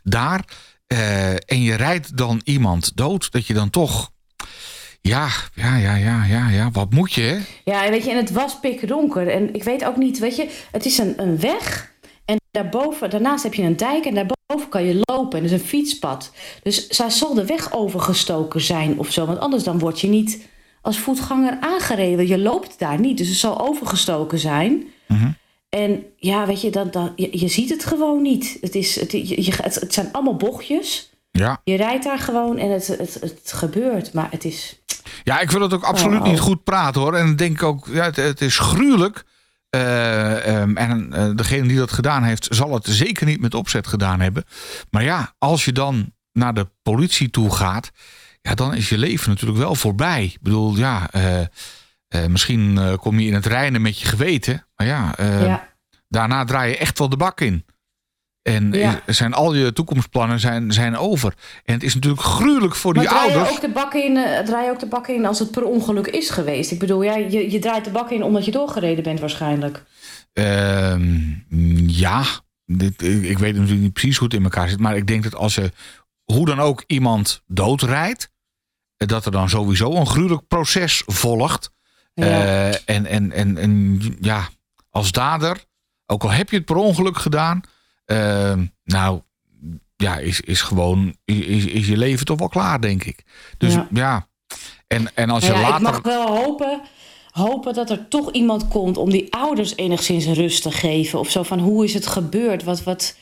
Daar, 0.02 0.44
uh, 0.92 1.30
en 1.30 1.62
je 1.62 1.74
rijdt 1.74 2.16
dan 2.16 2.40
iemand 2.44 2.96
dood... 2.96 3.32
dat 3.32 3.46
je 3.46 3.54
dan 3.54 3.70
toch... 3.70 4.10
Ja, 5.00 5.28
ja, 5.54 5.76
ja, 5.76 5.94
ja, 5.94 6.24
ja, 6.24 6.48
ja. 6.48 6.70
Wat 6.70 6.92
moet 6.92 7.12
je, 7.12 7.22
hè? 7.22 7.38
Ja, 7.64 7.90
weet 7.90 8.04
je, 8.04 8.10
en 8.10 8.16
het 8.16 8.30
was 8.30 8.60
pikdonker. 8.60 9.28
En 9.28 9.54
ik 9.54 9.64
weet 9.64 9.84
ook 9.84 9.96
niet, 9.96 10.18
weet 10.18 10.36
je, 10.36 10.48
het 10.70 10.84
is 10.84 10.98
een, 10.98 11.14
een 11.16 11.40
weg... 11.40 11.91
En 12.24 12.36
daarboven, 12.50 13.10
daarnaast 13.10 13.42
heb 13.42 13.54
je 13.54 13.62
een 13.62 13.76
dijk 13.76 14.04
en 14.04 14.14
daarboven 14.14 14.68
kan 14.68 14.84
je 14.84 15.00
lopen. 15.02 15.38
En 15.38 15.44
er 15.44 15.52
is 15.52 15.60
een 15.60 15.66
fietspad. 15.66 16.32
Dus 16.62 16.88
zij 16.88 17.10
zal 17.10 17.34
de 17.34 17.46
weg 17.46 17.72
overgestoken 17.72 18.60
zijn 18.60 18.98
of 18.98 19.10
zo. 19.10 19.26
Want 19.26 19.38
anders 19.38 19.64
dan 19.64 19.78
word 19.78 20.00
je 20.00 20.08
niet 20.08 20.48
als 20.82 20.98
voetganger 20.98 21.58
aangereden. 21.60 22.26
Je 22.26 22.38
loopt 22.38 22.78
daar 22.78 23.00
niet, 23.00 23.18
dus 23.18 23.28
het 23.28 23.36
zal 23.36 23.60
overgestoken 23.60 24.38
zijn. 24.38 24.86
Mm-hmm. 25.08 25.36
En 25.68 26.04
ja, 26.16 26.46
weet 26.46 26.60
je, 26.60 26.70
dan, 26.70 27.12
je, 27.16 27.38
je, 27.40 27.48
ziet 27.48 27.70
het 27.70 27.84
gewoon 27.84 28.22
niet. 28.22 28.58
Het, 28.60 28.74
is, 28.74 29.00
het, 29.00 29.12
je, 29.12 29.52
het, 29.62 29.74
het 29.74 29.94
zijn 29.94 30.08
allemaal 30.12 30.36
bochtjes. 30.36 31.10
Ja. 31.30 31.60
Je 31.64 31.76
rijdt 31.76 32.04
daar 32.04 32.18
gewoon 32.18 32.58
en 32.58 32.70
het, 32.70 32.86
het, 32.86 33.14
het 33.20 33.52
gebeurt. 33.54 34.12
Maar 34.12 34.28
het 34.30 34.44
is... 34.44 34.80
Ja, 35.24 35.40
ik 35.40 35.50
wil 35.50 35.60
het 35.60 35.72
ook 35.72 35.82
absoluut 35.82 36.20
Oh, 36.20 36.26
niet 36.26 36.40
goed 36.40 36.64
praten 36.64 37.00
hoor. 37.00 37.14
En 37.14 37.36
denk 37.36 37.62
ook, 37.62 37.86
ja, 37.90 38.04
het, 38.04 38.16
het 38.16 38.40
is 38.40 38.58
gruwelijk. 38.58 39.24
Eh, 39.76 40.46
ehm, 40.46 40.76
en 40.76 41.12
eh, 41.12 41.30
degene 41.34 41.68
die 41.68 41.76
dat 41.76 41.92
gedaan 41.92 42.22
heeft, 42.22 42.46
zal 42.50 42.74
het 42.74 42.86
zeker 42.86 43.26
niet 43.26 43.40
met 43.40 43.54
opzet 43.54 43.86
gedaan 43.86 44.20
hebben. 44.20 44.44
Maar 44.90 45.02
ja, 45.04 45.34
als 45.38 45.64
je 45.64 45.72
dan 45.72 46.12
naar 46.32 46.54
de 46.54 46.68
politie 46.82 47.30
toe 47.30 47.54
gaat, 47.54 47.90
ja, 48.40 48.54
dan 48.54 48.74
is 48.74 48.88
je 48.88 48.98
leven 48.98 49.30
natuurlijk 49.30 49.58
wel 49.58 49.74
voorbij. 49.74 50.24
Ik 50.24 50.40
bedoel, 50.40 50.76
ja, 50.76 51.10
eh, 52.12 52.26
misschien 52.26 52.96
kom 52.96 53.18
je 53.18 53.26
in 53.26 53.34
het 53.34 53.46
reinen 53.46 53.82
met 53.82 54.00
je 54.00 54.06
geweten. 54.06 54.66
Maar 54.76 54.86
ja, 54.86 55.16
eh, 55.16 55.46
ja. 55.46 55.68
daarna 56.08 56.44
draai 56.44 56.70
je 56.70 56.76
echt 56.76 56.98
wel 56.98 57.08
de 57.08 57.16
bak 57.16 57.40
in. 57.40 57.64
En 58.42 58.72
Ja. 58.72 59.00
zijn 59.06 59.34
al 59.34 59.54
je 59.54 59.72
toekomstplannen 59.72 60.40
zijn, 60.40 60.72
zijn 60.72 60.96
over. 60.96 61.34
En 61.64 61.74
het 61.74 61.82
is 61.82 61.94
natuurlijk 61.94 62.22
gruwelijk 62.22 62.74
voor 62.74 62.94
Maar 62.94 63.02
die 63.02 63.12
draai 63.12 63.28
je, 63.30 63.34
ouders. 63.36 63.54
ook 63.56 63.60
de 63.62 63.68
bak 63.70 63.94
in, 63.94 64.16
eh, 64.16 64.38
draai 64.44 64.64
je 64.64 64.70
ook 64.70 64.78
de 64.80 64.86
bak 64.86 65.06
in 65.08 65.26
als 65.26 65.38
het 65.38 65.50
per 65.50 65.64
ongeluk 65.64 66.06
is 66.06 66.30
geweest? 66.30 66.70
Ik 66.70 66.78
bedoel, 66.78 67.02
ja, 67.02 67.16
je, 67.16 67.50
je 67.50 67.58
draait 67.58 67.84
de 67.84 67.90
bak 67.90 68.10
in 68.10 68.22
omdat 68.22 68.44
je 68.44 68.50
doorgereden 68.50 69.04
bent 69.04 69.20
waarschijnlijk. 69.20 69.82
Ehm, 70.32 71.20
ja, 71.86 72.22
dit, 72.66 73.02
ik 73.02 73.22
ik 73.22 73.38
weet 73.38 73.54
natuurlijk 73.54 73.80
niet 73.82 73.92
precies 73.92 74.16
hoe 74.16 74.28
het 74.28 74.36
in 74.36 74.42
elkaar 74.44 74.68
zit. 74.68 74.80
Maar 74.80 74.96
ik 74.96 75.06
denk 75.06 75.22
dat 75.22 75.34
als 75.34 75.54
je 75.54 75.72
hoe 76.24 76.46
dan 76.46 76.60
ook 76.60 76.84
iemand 76.86 77.42
doodrijdt. 77.46 78.30
eh, 78.96 79.08
Dat 79.08 79.24
er 79.26 79.32
dan 79.32 79.48
sowieso 79.48 79.92
een 79.92 80.06
gruwelijk 80.06 80.46
proces 80.48 81.02
volgt. 81.06 81.70
Ja. 82.14 82.24
Eh, 82.26 82.68
en, 82.96 83.06
en, 83.06 83.32
en, 83.32 83.58
en 83.58 84.00
ja, 84.20 84.48
als 84.90 85.12
dader, 85.12 85.64
ook 86.06 86.22
al 86.22 86.30
heb 86.30 86.50
je 86.50 86.56
het 86.56 86.64
per 86.64 86.76
ongeluk 86.76 87.18
gedaan. 87.18 87.60
Ehm, 88.04 88.66
nou, 88.84 89.20
ja, 89.96 90.18
is, 90.18 90.40
is 90.40 90.60
gewoon, 90.60 91.16
is, 91.24 91.64
is 91.64 91.86
je 91.86 91.96
leven 91.96 92.26
toch 92.26 92.38
wel 92.38 92.48
klaar, 92.48 92.80
denk 92.80 93.04
ik. 93.04 93.24
Dus 93.58 93.74
ja. 93.74 93.88
Ja. 93.92 94.26
En, 94.86 95.16
en 95.16 95.30
als 95.30 95.46
Nou 95.46 95.46
je 95.46 95.52
ja, 95.52 95.60
later. 95.60 95.76
Ik 95.76 95.82
mag 95.82 96.02
wel 96.02 96.26
hopen, 96.26 96.80
hopen 97.30 97.74
dat 97.74 97.90
er 97.90 98.08
toch 98.08 98.32
iemand 98.32 98.68
komt 98.68 98.96
om 98.96 99.10
die 99.10 99.34
ouders 99.34 99.76
enigszins 99.76 100.26
rust 100.26 100.62
te 100.62 100.70
geven. 100.70 101.18
Of 101.18 101.30
zo 101.30 101.42
van 101.42 101.58
hoe 101.58 101.84
is 101.84 101.94
het 101.94 102.06
gebeurd? 102.06 102.64
Wat, 102.64 102.82
wat, 102.82 103.16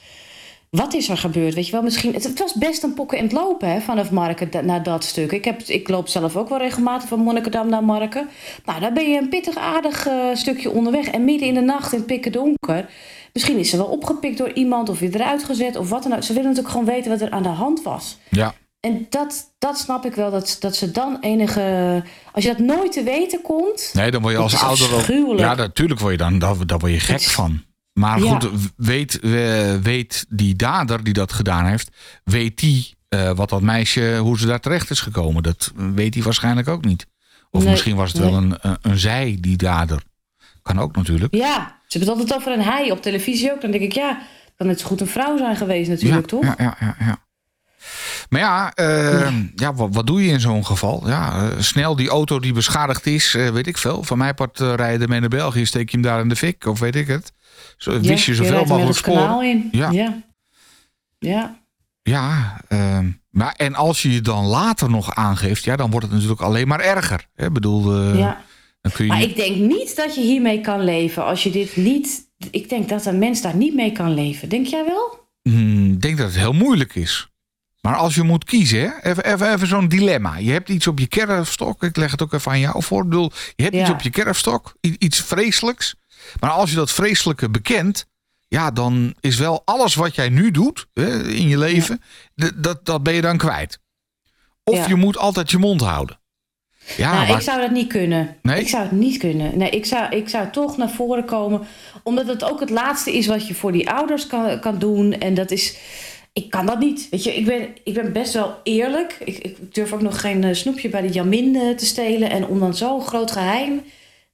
wat 0.71 0.95
is 0.95 1.09
er 1.09 1.17
gebeurd? 1.17 1.55
Weet 1.55 1.67
je 1.67 1.73
wel, 1.73 1.83
misschien. 1.83 2.15
Het, 2.15 2.25
het 2.25 2.39
was 2.39 2.55
best 2.55 2.83
een 2.83 2.95
pokken 2.95 3.19
in 3.19 3.25
het 3.25 3.33
lopen 3.33 3.73
hè, 3.73 3.81
vanaf 3.81 4.11
Marken 4.11 4.67
naar 4.67 4.83
dat 4.83 5.05
stuk. 5.05 5.33
Ik, 5.33 5.45
heb, 5.45 5.61
ik 5.61 5.89
loop 5.89 6.09
zelf 6.09 6.37
ook 6.37 6.49
wel 6.49 6.59
regelmatig 6.59 7.09
van 7.09 7.21
Monnikendam 7.21 7.69
naar 7.69 7.85
Marken. 7.85 8.29
Nou, 8.65 8.81
daar 8.81 8.93
ben 8.93 9.11
je 9.11 9.19
een 9.19 9.29
pittig 9.29 9.57
aardig 9.57 10.07
eh, 10.07 10.15
stukje 10.35 10.71
onderweg. 10.71 11.07
En 11.07 11.25
midden 11.25 11.49
in 11.49 11.55
de 11.55 11.61
nacht 11.61 11.93
in 11.93 11.99
het 11.99 12.07
pikken 12.07 12.33
donker. 12.33 12.89
Misschien 13.33 13.59
is 13.59 13.71
ze 13.71 13.77
wel 13.77 13.87
opgepikt 13.87 14.39
door 14.39 14.53
iemand 14.53 14.89
of 14.89 14.99
weer 14.99 15.15
eruit 15.15 15.45
gezet 15.45 15.77
of 15.77 15.91
wat 15.91 16.03
dan 16.03 16.15
ook. 16.15 16.23
Ze 16.23 16.33
willen 16.33 16.49
natuurlijk 16.49 16.75
gewoon 16.75 16.95
weten 16.95 17.11
wat 17.11 17.21
er 17.21 17.31
aan 17.31 17.43
de 17.43 17.49
hand 17.49 17.83
was. 17.83 18.19
Ja, 18.29 18.55
En 18.81 19.07
dat, 19.09 19.53
dat 19.59 19.79
snap 19.79 20.05
ik 20.05 20.15
wel, 20.15 20.31
dat, 20.31 20.57
dat 20.61 20.77
ze 20.77 20.91
dan 20.91 21.17
enige... 21.21 22.03
Als 22.33 22.45
je 22.45 22.51
dat 22.51 22.59
nooit 22.59 22.93
te 22.93 23.03
weten 23.03 23.43
komt... 23.43 23.91
Nee, 23.93 24.11
dan 24.11 24.23
word 24.23 24.35
je 24.35 24.41
als 24.41 24.63
ouder 24.63 24.95
ook. 24.95 25.39
Ja, 25.39 25.55
natuurlijk 25.55 26.01
word 26.01 26.13
je 26.13 26.19
dan, 26.19 26.39
daar, 26.39 26.67
daar 26.67 26.79
word 26.79 26.93
je 26.93 27.01
gek 27.01 27.23
van. 27.23 27.63
Maar 28.01 28.21
Ja. 28.23 28.31
goed, 28.31 28.51
weet, 28.77 29.19
weet 29.83 30.27
die 30.29 30.57
dader 30.57 31.05
die 31.05 31.13
dat 31.13 31.33
gedaan 31.33 31.67
heeft, 31.67 31.91
weet 32.25 32.59
die 32.59 32.99
eh, 33.09 33.31
wat 33.31 33.49
dat 33.49 33.63
meisje, 33.63 34.17
hoe 34.17 34.39
ze 34.39 34.47
daar 34.47 34.61
terecht 34.61 34.91
is 34.91 35.01
gekomen? 35.01 35.43
Dat 35.43 35.73
weet 35.95 36.15
hij 36.15 36.23
waarschijnlijk 36.23 36.69
ook 36.69 36.85
niet. 36.85 37.07
Of 37.51 37.63
Nee, 37.63 37.71
misschien 37.71 37.97
was 37.97 38.13
het 38.13 38.23
wel 38.23 38.35
een, 38.35 38.55
een, 38.61 38.77
een 38.83 38.99
zij, 38.99 39.37
die 39.41 39.57
dader. 39.57 40.03
Kan 40.63 40.81
ook 40.81 40.97
natuurlijk. 40.97 41.35
Ja, 41.35 41.79
ze 41.87 41.99
hebben 41.99 42.09
het 42.09 42.21
altijd 42.21 42.41
over 42.41 42.53
een 42.53 42.73
hij 42.73 42.91
op 42.91 43.03
televisie 43.03 43.53
ook. 43.53 43.61
Dan 43.61 43.71
denk 43.71 43.83
ik, 43.83 43.93
ja, 43.93 44.09
het 44.45 44.55
kan 44.57 44.67
net 44.67 44.81
zo 44.81 44.87
goed 44.87 45.01
een 45.01 45.07
vrouw 45.07 45.37
zijn 45.37 45.57
geweest 45.57 45.91
natuurlijk, 45.91 46.27
toch? 46.27 46.45
Ja, 46.45 46.55
ja, 46.59 46.77
ja, 46.81 46.97
ja. 46.99 47.19
Maar 48.29 48.41
ja, 48.41 48.73
eh, 48.75 49.33
ja. 49.55 49.75
wat, 49.75 49.95
wat 49.95 50.07
doe 50.07 50.25
je 50.25 50.33
in 50.33 50.41
zo'n 50.41 50.67
geval? 50.67 51.09
Ja, 51.09 51.51
eh, 51.51 51.59
snel 51.59 51.97
die 51.97 52.09
auto 52.09 52.41
die 52.41 52.53
beschadigd 52.53 53.07
is, 53.07 53.33
weet 53.33 53.67
ik 53.67 53.79
veel. 53.79 54.03
Van 54.03 54.19
mijn 54.19 54.35
part 54.35 54.59
rijden 54.59 55.09
mee 55.09 55.21
naar 55.21 55.29
België, 55.29 55.67
steek 55.67 55.91
je 55.91 55.97
hem 55.97 56.07
daar 56.07 56.21
in 56.21 56.29
de 56.29 56.37
fik, 56.37 56.67
of 56.67 56.79
weet 56.79 56.97
ik 56.97 57.07
het. 57.07 57.33
Zo, 57.83 58.01
wist 58.01 58.25
je 58.25 58.35
zoveel 58.35 58.65
mogelijk 58.65 58.99
sporen. 58.99 59.43
in. 59.49 59.69
Ja. 59.73 59.91
ja. 59.91 60.23
Ja. 61.19 61.59
Ja, 62.03 62.61
ehm, 62.69 63.11
maar 63.31 63.55
en 63.57 63.75
als 63.75 64.03
je 64.03 64.13
je 64.13 64.21
dan 64.21 64.45
later 64.45 64.91
nog 64.91 65.15
aangeeft, 65.15 65.65
ja, 65.65 65.77
dan 65.77 65.91
wordt 65.91 66.07
het 66.07 66.15
natuurlijk 66.15 66.41
alleen 66.41 66.69
maar 66.69 66.81
erger. 66.81 67.27
hè? 67.35 67.47
Ik 67.47 67.53
bedoel, 67.53 67.95
eh, 67.95 68.19
ja. 68.19 68.43
dan 68.81 68.93
kun 68.93 69.05
je. 69.05 69.11
Maar 69.11 69.23
ik 69.23 69.37
denk 69.37 69.57
niet 69.57 69.97
dat 69.97 70.15
je 70.15 70.21
hiermee 70.21 70.61
kan 70.61 70.85
leven. 70.85 71.25
Als 71.25 71.43
je 71.43 71.51
dit 71.51 71.77
niet... 71.77 72.29
Ik 72.51 72.69
denk 72.69 72.89
dat 72.89 73.07
een 73.07 73.19
mens 73.19 73.43
daar 73.43 73.57
niet 73.57 73.75
mee 73.75 73.93
kan 73.93 74.15
leven. 74.15 74.49
Denk 74.49 74.67
jij 74.67 74.85
wel? 74.85 75.29
Hmm, 75.43 75.99
denk 75.99 76.17
dat 76.19 76.27
het 76.27 76.37
heel 76.37 76.53
moeilijk 76.53 76.95
is. 76.95 77.29
Maar 77.81 77.97
als 77.97 78.15
je 78.15 78.23
moet 78.23 78.45
kiezen, 78.45 78.81
hè? 78.81 79.11
even, 79.11 79.25
even, 79.25 79.53
even 79.55 79.67
zo'n 79.67 79.89
dilemma. 79.89 80.37
Je 80.37 80.51
hebt 80.53 80.69
iets 80.69 80.87
op 80.87 80.99
je 80.99 81.07
kerfstok. 81.07 81.83
Ik 81.83 81.97
leg 81.97 82.11
het 82.11 82.23
ook 82.23 82.33
even 82.33 82.51
aan 82.53 82.61
jou 82.61 82.83
voor. 82.83 83.03
Ik 83.03 83.09
bedoel, 83.09 83.33
je 83.57 83.63
hebt 83.63 83.75
Ja. 83.75 83.81
iets 83.81 83.91
op 83.91 84.01
je 84.01 84.11
kerfstok, 84.11 84.75
iets 84.81 85.21
vreselijks. 85.21 85.95
Maar 86.41 86.51
als 86.51 86.71
je 86.71 86.77
dat 86.77 86.91
vreselijke 86.93 87.51
bekent, 87.51 88.07
ja, 88.49 88.71
dan 88.71 89.15
is 89.21 89.37
wel 89.39 89.63
alles 89.65 89.95
wat 89.95 90.15
jij 90.15 90.29
nu 90.29 90.51
doet 90.51 90.87
hè, 90.93 91.29
in 91.29 91.49
je 91.49 91.59
leven, 91.59 92.03
dat, 92.57 92.85
dat 92.87 93.03
ben 93.03 93.15
je 93.15 93.21
dan 93.21 93.37
kwijt. 93.37 93.79
Of 94.65 94.77
Ja. 94.77 94.87
je 94.89 94.95
moet 94.95 95.17
altijd 95.19 95.51
je 95.51 95.59
mond 95.59 95.81
houden. 95.81 96.19
Ja, 96.97 97.13
nou, 97.15 97.27
maar- 97.27 97.37
ik 97.37 97.43
zou 97.43 97.61
dat 97.61 97.71
niet 97.71 97.89
kunnen. 97.89 98.37
Nee? 98.43 98.61
Ik 98.61 98.69
zou 98.69 98.83
het 98.83 98.93
niet 98.93 99.19
kunnen. 99.19 99.59
Nee, 99.59 99.71
ik 99.71 99.87
zou, 99.87 100.17
ik 100.17 100.29
zou 100.29 100.51
toch 100.51 100.77
naar 100.77 100.91
voren 100.91 101.25
komen. 101.25 101.67
Omdat 102.03 102.27
het 102.27 102.45
ook 102.45 102.61
het 102.61 102.71
laatste 102.71 103.13
is 103.17 103.27
wat 103.27 103.47
je 103.49 103.55
voor 103.55 103.73
die 103.73 103.91
ouders 103.91 104.27
kan, 104.27 104.61
kan 104.61 104.79
doen. 104.79 105.13
En 105.13 105.35
dat 105.35 105.51
is... 105.51 105.77
Ik 106.33 106.51
kan 106.51 106.67
dat 106.67 106.79
niet. 106.79 107.07
Weet 107.11 107.25
je, 107.25 107.37
ik 107.37 107.45
ben, 107.45 107.69
ik 107.85 107.95
ben 107.95 108.13
best 108.13 108.33
wel 108.33 108.61
eerlijk. 108.63 109.17
Ik, 109.25 109.39
ik 109.39 109.75
durf 109.75 109.93
ook 109.93 110.01
nog 110.03 110.21
geen 110.21 110.45
eh, 110.45 110.55
snoepje 110.55 110.89
bij 110.89 111.01
de 111.01 111.09
Jamin 111.13 111.77
te 111.77 111.87
stelen. 111.87 112.31
En 112.31 112.47
om 112.47 112.59
dan 112.61 112.75
zo'n 112.75 113.03
groot 113.07 113.31
geheim 113.31 113.83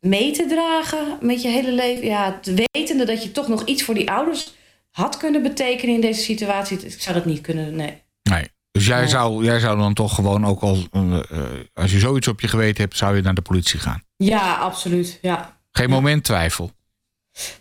mee 0.00 0.32
te 0.32 0.46
dragen 0.46 1.18
met 1.20 1.42
je 1.42 1.48
hele 1.48 1.72
leven. 1.72 2.06
Ja, 2.06 2.38
te 2.42 2.66
wetende 2.72 3.04
dat 3.04 3.22
je 3.22 3.32
toch 3.32 3.48
nog 3.48 3.64
iets 3.64 3.82
voor 3.82 3.94
die 3.94 4.10
ouders 4.10 4.54
had 4.90 5.16
kunnen 5.16 5.42
betekenen 5.42 5.94
in 5.94 6.00
deze 6.00 6.20
situatie. 6.22 6.78
Ik 6.78 7.00
zou 7.02 7.14
dat 7.14 7.24
niet 7.24 7.40
kunnen, 7.40 7.76
nee. 7.76 8.02
Nee. 8.22 8.48
Dus 8.70 8.86
jij, 8.86 9.00
Nee. 9.00 9.08
zou, 9.08 9.44
jij 9.44 9.58
zou 9.60 9.78
dan 9.78 9.94
toch 9.94 10.14
gewoon 10.14 10.46
ook 10.46 10.60
al, 10.60 10.78
eh, 10.92 11.18
eh, 11.30 11.44
als 11.72 11.92
je 11.92 11.98
zoiets 11.98 12.28
op 12.28 12.40
je 12.40 12.48
geweten 12.48 12.82
hebt, 12.82 12.96
zou 12.96 13.16
je 13.16 13.22
naar 13.22 13.34
de 13.34 13.42
politie 13.42 13.78
gaan. 13.80 14.02
Ja, 14.16 14.54
absoluut. 14.54 15.18
Ja. 15.22 15.58
Geen 15.72 15.90
moment 15.90 16.24
twijfel. 16.24 16.70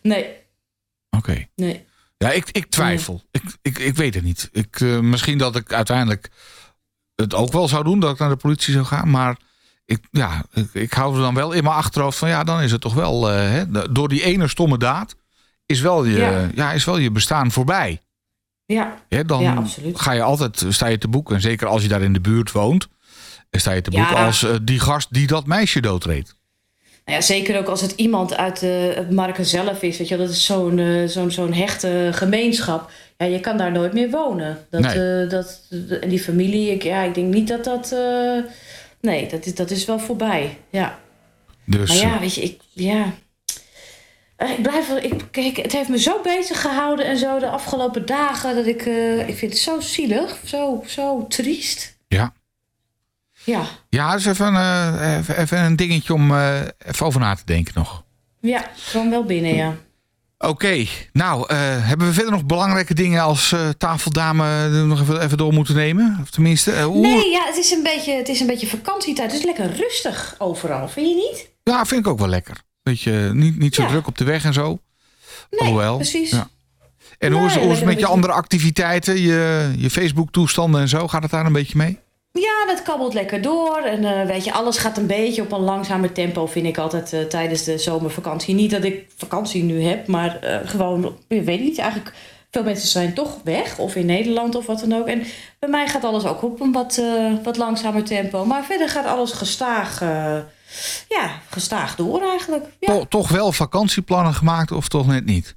Nee, 0.01 0.27
Oké. 1.17 1.47
nee. 1.55 1.85
Ja, 2.17 2.31
ik, 2.31 2.49
ik 2.51 2.65
twijfel. 2.69 3.21
Ik, 3.31 3.41
ik, 3.61 3.77
ik 3.79 3.95
weet 3.95 4.13
het 4.13 4.23
niet. 4.23 4.49
Ik, 4.51 4.81
eh, 4.81 4.99
misschien 4.99 5.37
dat 5.37 5.55
ik 5.55 5.73
uiteindelijk 5.73 6.29
het 7.15 7.33
ook 7.33 7.51
wel 7.51 7.67
zou 7.67 7.83
doen, 7.83 7.99
dat 7.99 8.11
ik 8.13 8.19
naar 8.19 8.29
de 8.29 8.35
politie 8.35 8.73
zou 8.73 8.85
gaan. 8.85 9.09
Maar 9.09 9.37
ik, 9.85 9.99
ja, 10.11 10.45
ik, 10.53 10.67
ik 10.73 10.93
hou 10.93 11.15
er 11.15 11.21
dan 11.21 11.33
wel 11.35 11.51
in 11.51 11.63
mijn 11.63 11.75
achterhoofd 11.75 12.17
van 12.17 12.29
ja, 12.29 12.43
dan 12.43 12.61
is 12.61 12.71
het 12.71 12.81
toch 12.81 12.93
wel. 12.93 13.31
eh, 13.31 13.35
hè, 13.51 13.91
door 13.91 14.09
die 14.09 14.23
ene 14.23 14.47
stomme 14.47 14.77
daad 14.77 15.15
is 15.65 15.81
wel 15.81 16.03
je, 16.05 16.17
ja. 16.17 16.49
Ja. 16.55 16.71
is 16.71 16.85
wel 16.85 16.97
je 16.97 17.11
bestaan 17.11 17.51
voorbij. 17.51 17.99
Ja, 18.65 18.97
Hè, 19.09 19.25
dan 19.25 19.41
Ja, 19.41 19.53
absoluut. 19.53 19.99
ga 19.99 20.11
je 20.11 20.21
altijd, 20.21 20.65
sta 20.69 20.87
je 20.87 20.97
te 20.97 21.07
boeken. 21.07 21.35
En 21.35 21.41
zeker 21.41 21.67
als 21.67 21.81
je 21.81 21.87
daar 21.87 22.01
in 22.01 22.13
de 22.13 22.21
buurt 22.21 22.51
woont, 22.51 22.87
sta 23.51 23.71
je 23.71 23.81
te 23.81 23.91
Ja. 23.91 23.97
boeken 23.99 24.25
als 24.25 24.43
eh, 24.43 24.55
die 24.61 24.79
gast 24.79 25.07
die 25.13 25.27
dat 25.27 25.45
meisje 25.45 25.79
doodreed. 25.81 26.35
Nou 27.05 27.17
ja, 27.17 27.23
zeker 27.25 27.57
ook 27.59 27.67
als 27.67 27.81
het 27.81 27.91
iemand 27.91 28.35
uit 28.35 28.59
de, 28.59 28.93
het 28.95 29.11
Marken 29.11 29.45
zelf 29.45 29.81
is. 29.81 29.97
Weet 29.97 30.07
je, 30.07 30.17
dat 30.17 30.29
is 30.29 30.45
zo'n 30.45 30.79
eh, 30.79 31.07
zo'n 31.07 31.31
zo'n 31.31 31.53
hechte 31.53 32.09
gemeenschap. 32.13 32.91
Ja, 33.17 33.25
je 33.25 33.39
kan 33.39 33.57
daar 33.57 33.71
nooit 33.71 33.93
meer 33.93 34.09
wonen. 34.09 34.57
Dat, 34.69 34.81
Nee. 34.81 35.23
eh, 35.23 35.29
dat, 35.29 35.61
en 36.01 36.09
die 36.09 36.19
familie, 36.19 36.71
ik, 36.71 36.83
ja, 36.83 37.01
ik 37.01 37.13
denk 37.13 37.33
niet 37.33 37.47
dat 37.47 37.63
dat... 37.63 37.95
nee, 39.05 39.27
dat 39.27 39.45
is, 39.45 39.55
dat 39.55 39.71
is 39.71 39.85
wel 39.85 39.99
voorbij. 39.99 40.57
Ja. 40.69 40.99
Dus 41.65 41.89
Maar 41.89 41.97
ja, 42.09 42.13
eh, 42.13 42.19
weet 42.19 42.35
je, 42.35 42.41
ik... 42.41 42.61
Ja. 42.73 43.13
Eh, 44.35 44.49
Ik 44.49 44.61
blijf. 44.61 44.89
Ik, 44.89 45.21
kijk, 45.31 45.57
het 45.57 45.71
heeft 45.71 45.89
me 45.89 45.99
zo 45.99 46.21
bezig 46.21 46.61
gehouden 46.61 47.05
en 47.05 47.17
zo 47.17 47.39
de 47.39 47.49
afgelopen 47.49 48.05
dagen... 48.05 48.55
dat 48.55 48.65
ik... 48.65 48.81
eh, 48.85 49.27
ik 49.27 49.35
vind 49.37 49.51
het 49.51 49.61
zo 49.61 49.79
zielig. 49.79 50.37
Zo, 50.45 50.83
zo 50.87 51.25
triest. 51.27 51.97
ja. 52.07 52.33
Ja. 53.43 53.63
Ja, 53.89 54.11
dat 54.11 54.19
is 54.19 54.25
even, 54.25 54.55
even, 55.17 55.37
even 55.37 55.59
een 55.59 55.75
dingetje 55.75 56.13
om 56.13 56.35
even 56.35 57.05
over 57.05 57.19
na 57.19 57.35
te 57.35 57.45
denken 57.45 57.73
nog. 57.75 58.03
Ja, 58.41 58.65
kwam 58.89 59.09
wel 59.09 59.23
binnen, 59.23 59.55
ja. 59.55 59.75
Oké, 60.47 60.85
nou, 61.13 61.45
eh, 61.47 61.57
hebben 61.87 62.07
we 62.07 62.13
verder 62.13 62.31
nog 62.31 62.45
belangrijke 62.45 62.93
dingen 62.93 63.21
als 63.21 63.51
eh, 63.51 63.69
tafeldame 63.69 64.43
eh, 64.65 64.83
nog 64.83 65.01
even, 65.01 65.21
even 65.21 65.37
door 65.37 65.53
moeten 65.53 65.75
nemen? 65.75 66.19
Of 66.21 66.29
tenminste. 66.29 66.71
Nee, 66.93 67.29
ja, 67.29 67.45
het 67.45 67.57
is, 67.57 67.71
een 67.71 67.83
beetje, 67.83 68.13
het 68.13 68.29
is 68.29 68.39
een 68.39 68.47
beetje 68.47 68.67
vakantietijd. 68.67 69.31
Het 69.31 69.39
is 69.39 69.45
lekker 69.45 69.75
rustig 69.75 70.35
overal, 70.37 70.87
vind 70.87 71.07
je 71.07 71.15
niet? 71.15 71.49
Ja, 71.63 71.85
vind 71.85 72.05
ik 72.05 72.11
ook 72.11 72.19
wel 72.19 72.27
lekker. 72.27 72.61
Weet 72.81 73.01
je, 73.01 73.29
niet, 73.33 73.57
niet 73.59 73.75
zo 73.75 73.81
Ja. 73.81 73.87
druk 73.87 74.07
op 74.07 74.17
de 74.17 74.23
weg 74.23 74.43
en 74.43 74.53
zo. 74.53 74.79
Nee, 75.49 75.95
precies. 75.95 76.29
ja. 76.31 76.47
En 77.17 77.31
hoe 77.31 77.45
is, 77.45 77.55
Nee, 77.55 77.63
hoe 77.63 77.71
is 77.73 77.77
het 77.79 77.87
met 77.87 77.99
je 77.99 78.05
andere 78.05 78.33
activiteiten, 78.33 79.21
je, 79.21 79.71
je 79.77 79.89
Facebook-toestanden 79.89 80.81
en 80.81 80.87
zo? 80.87 81.07
Gaat 81.07 81.21
het 81.21 81.31
daar 81.31 81.45
een 81.45 81.53
beetje 81.53 81.77
mee? 81.77 81.99
Ja, 82.41 82.65
dat 82.67 82.81
kabbelt 82.81 83.13
lekker 83.13 83.41
door. 83.41 83.77
En 83.77 84.05
eh, 84.05 84.27
weet 84.27 84.43
je, 84.43 84.53
alles 84.53 84.77
gaat 84.77 84.97
een 84.97 85.07
beetje 85.07 85.41
op 85.41 85.51
een 85.51 85.59
langzamer 85.59 86.11
tempo, 86.11 86.45
vind 86.45 86.65
ik 86.65 86.77
altijd 86.77 87.13
eh, 87.13 87.21
tijdens 87.21 87.63
de 87.63 87.77
zomervakantie. 87.77 88.55
Niet 88.55 88.71
dat 88.71 88.83
ik 88.83 89.07
vakantie 89.17 89.63
nu 89.63 89.83
heb, 89.83 90.07
maar 90.07 90.39
eh, 90.39 90.57
gewoon, 90.65 91.17
ik 91.27 91.43
weet 91.43 91.59
niet, 91.59 91.77
eigenlijk... 91.77 92.15
Veel 92.51 92.63
mensen 92.63 92.87
zijn 92.87 93.13
toch 93.13 93.37
weg, 93.43 93.79
of 93.79 93.95
in 93.95 94.05
Nederland 94.05 94.55
of 94.55 94.65
wat 94.65 94.79
dan 94.79 94.93
ook. 94.93 95.07
En 95.07 95.23
bij 95.59 95.69
mij 95.69 95.87
gaat 95.87 96.03
alles 96.03 96.25
ook 96.25 96.43
op 96.43 96.61
een 96.61 96.71
wat, 96.71 97.01
wat 97.43 97.57
langzamer 97.57 98.03
tempo. 98.03 98.45
Maar 98.45 98.63
verder 98.63 98.89
gaat 98.89 99.05
alles 99.05 99.31
gestaag, 99.31 99.99
ja, 101.07 101.39
gestaag 101.49 101.95
door 101.95 102.21
eigenlijk. 102.21 102.65
Ja. 102.79 102.93
To- 102.93 103.05
toch 103.09 103.29
wel 103.29 103.51
vakantieplannen 103.51 104.33
gemaakt 104.33 104.71
of 104.71 104.87
toch 104.87 105.07
net 105.07 105.25
niet? 105.25 105.55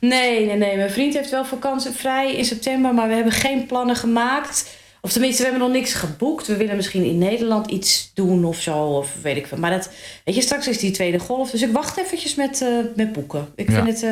Nee, 0.00 0.46
nee, 0.46 0.56
nee. 0.56 0.76
Mijn 0.76 0.90
vriend 0.90 1.14
heeft 1.14 1.30
wel 1.30 1.44
vakantie 1.44 1.90
vrij 1.90 2.34
in 2.34 2.44
september, 2.44 2.94
maar 2.94 3.08
we 3.08 3.14
hebben 3.14 3.32
geen 3.32 3.66
plannen 3.66 3.96
gemaakt. 3.96 4.66
Of 5.04 5.12
tenminste, 5.12 5.42
we 5.42 5.48
hebben 5.48 5.66
nog 5.68 5.76
niks 5.76 5.94
geboekt. 5.94 6.46
We 6.46 6.56
willen 6.56 6.76
misschien 6.76 7.04
in 7.04 7.18
Nederland 7.18 7.70
iets 7.70 8.10
doen 8.14 8.44
of 8.44 8.60
zo, 8.60 8.76
of 8.76 9.08
weet 9.22 9.36
ik 9.36 9.46
veel. 9.46 9.58
Maar 9.58 9.70
dat, 9.70 9.90
weet 10.24 10.34
je, 10.34 10.40
straks 10.40 10.68
is 10.68 10.78
die 10.78 10.90
tweede 10.90 11.18
golf. 11.18 11.50
Dus 11.50 11.62
ik 11.62 11.72
wacht 11.72 11.98
eventjes 11.98 12.34
met, 12.34 12.62
eh, 12.62 12.68
met 12.96 13.12
boeken. 13.12 13.48
Ik 13.54 13.68
Ja. 13.70 13.74
vind 13.74 13.86
het... 13.86 14.02
eh, 14.02 14.10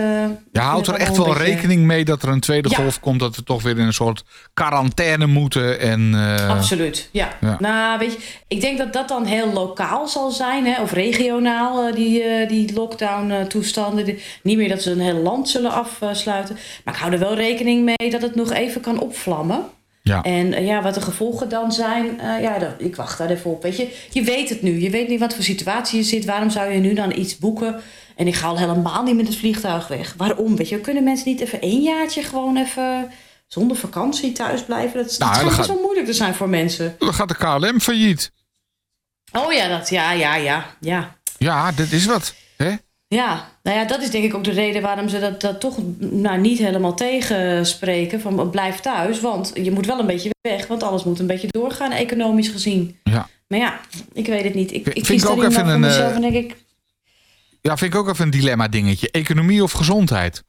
Je 0.53 0.61
houdt 0.61 0.87
er 0.87 0.95
echt 0.95 1.17
wel 1.17 1.27
beetje- 1.27 1.43
rekening 1.43 1.85
mee 1.85 2.05
dat 2.05 2.23
er 2.23 2.29
een 2.29 2.41
tweede 2.41 2.69
Ja. 2.69 2.77
golf 2.77 3.01
komt. 3.01 3.21
Dat 3.21 3.37
we 3.37 3.43
toch 3.43 3.63
weer 3.63 3.79
in 3.79 3.87
een 3.87 3.93
soort 3.93 4.25
quarantaine 4.55 5.27
moeten. 5.27 5.81
En, 5.81 6.11
eh, 6.15 6.49
Absoluut, 6.49 7.09
ja. 7.13 7.29
Ja. 7.41 7.57
Nou, 7.61 7.99
weet 7.99 8.13
je, 8.13 8.19
ik 8.49 8.61
denk 8.61 8.79
dat 8.79 8.93
dat 8.93 9.09
dan 9.09 9.25
heel 9.25 9.53
lokaal 9.53 10.09
zal 10.09 10.31
zijn, 10.31 10.67
hè, 10.67 10.83
of 10.83 10.93
regionaal, 10.93 11.95
die, 11.95 12.47
die 12.47 12.73
lockdown-toestanden. 12.75 14.05
Die- 14.05 14.19
Niet 14.43 14.57
meer 14.57 14.69
dat 14.69 14.83
ze 14.83 14.91
een 14.91 15.01
heel 15.01 15.19
land 15.23 15.49
zullen 15.49 15.73
afsluiten. 15.73 16.57
Maar 16.85 16.95
ik 16.95 17.01
hou 17.01 17.13
er 17.13 17.19
wel 17.19 17.35
rekening 17.35 17.85
mee 17.99 18.11
dat 18.11 18.23
het 18.23 18.35
nog 18.35 18.53
even 18.53 18.81
kan 18.81 19.01
opvlammen. 19.01 19.65
Ja. 20.02 20.23
En 20.23 20.52
eh, 20.52 20.66
ja, 20.66 20.82
wat 20.82 20.94
de 20.94 21.00
gevolgen 21.00 21.49
dan 21.49 21.73
zijn, 21.73 22.21
eh, 22.21 22.42
ja, 22.42 22.59
dat, 22.59 22.71
ik 22.78 22.97
wacht 22.97 23.18
daar 23.18 23.30
even 23.30 23.50
op. 23.50 23.62
Weet 23.62 23.76
je, 23.76 23.97
je 24.11 24.23
weet 24.23 24.49
het 24.49 24.62
nu. 24.62 24.80
Je 24.80 24.90
weet 24.90 25.09
niet 25.09 25.21
wat 25.21 25.35
voor 25.35 25.44
situatie 25.44 25.99
je 25.99 26.04
zit. 26.04 26.25
Waarom 26.25 26.50
zou 26.50 26.73
je 26.73 26.78
nu 26.80 26.94
dan 26.94 27.12
iets 27.18 27.38
boeken? 27.38 27.80
En 28.16 28.26
ik 28.26 28.35
ga 28.35 28.47
al 28.47 28.59
helemaal 28.59 29.02
niet 29.02 29.16
met 29.16 29.26
het 29.26 29.37
vliegtuig 29.37 29.88
weg. 29.88 30.14
Waarom? 30.16 30.56
Weet 30.56 30.68
je, 30.68 30.80
kunnen 30.80 31.04
mensen 31.04 31.28
niet 31.28 31.40
even 31.40 31.61
één 31.61 31.82
jaartje 31.82 32.23
gewoon 32.23 32.56
even 32.56 33.11
zonder 33.47 33.76
vakantie 33.76 34.32
thuis 34.32 34.62
blijven? 34.64 35.02
Dat, 35.02 35.18
Nou, 35.18 35.35
dat 35.35 35.42
dat 35.42 35.52
gaat- 35.52 35.66
wel 35.66 35.80
moeilijk 35.82 36.06
te 36.06 36.12
zijn 36.12 36.35
voor 36.35 36.49
mensen. 36.49 36.94
Dan 36.99 37.14
gaat 37.14 37.28
de 37.28 37.37
KLM 37.37 37.80
failliet. 37.80 38.32
Oh 39.32 39.52
ja, 39.52 39.68
dat, 39.68 39.88
ja, 39.88 40.12
ja, 40.12 40.37
ja, 40.37 40.66
ja. 40.80 41.16
Ja, 41.38 41.73
dit 41.73 41.92
is 41.92 42.06
wat. 42.06 42.35
Hè? 42.56 42.75
Ja, 43.12 43.49
nou 43.62 43.78
ja, 43.78 43.85
dat 43.85 44.02
is 44.02 44.11
denk 44.11 44.25
ik 44.25 44.35
ook 44.35 44.45
de 44.45 44.50
reden 44.50 44.83
waarom 44.83 45.09
ze 45.09 45.19
dat, 45.19 45.40
dat 45.40 45.61
toch 45.61 45.78
nou, 45.99 46.40
niet 46.40 46.59
helemaal 46.59 46.95
tegenspreken. 46.95 48.21
Van 48.21 48.50
blijf 48.50 48.81
thuis, 48.81 49.21
want 49.21 49.50
je 49.54 49.71
moet 49.71 49.87
wel 49.87 49.99
een 49.99 50.07
beetje 50.07 50.31
weg. 50.40 50.66
Want 50.66 50.83
alles 50.83 51.04
moet 51.04 51.19
een 51.19 51.26
beetje 51.26 51.49
doorgaan, 51.50 51.92
economisch 51.92 52.49
gezien. 52.49 52.99
Ja. 53.02 53.28
Maar 53.47 53.59
ja, 53.59 53.81
ik 54.12 54.26
weet 54.26 54.45
het 54.45 54.54
niet. 54.54 54.73
Ik, 54.73 54.83
Vind 54.85 54.97
ik 54.97 55.02
ik 55.02 55.09
kies 55.09 55.26
ook 55.26 55.42
even 55.42 55.69
een, 55.69 55.81
mezelf 55.81 56.11
eh, 56.11 56.14
en 56.14 56.21
denk 56.21 56.35
ik... 56.35 56.57
ja, 57.61 57.76
vind 57.76 57.95
ik 57.95 58.00
ook 58.00 58.09
even 58.09 58.25
een 58.25 58.31
dilemma 58.31 58.69
dingetje. 58.69 59.11
Economie 59.11 59.62
of 59.62 59.73
gezondheid? 59.73 60.45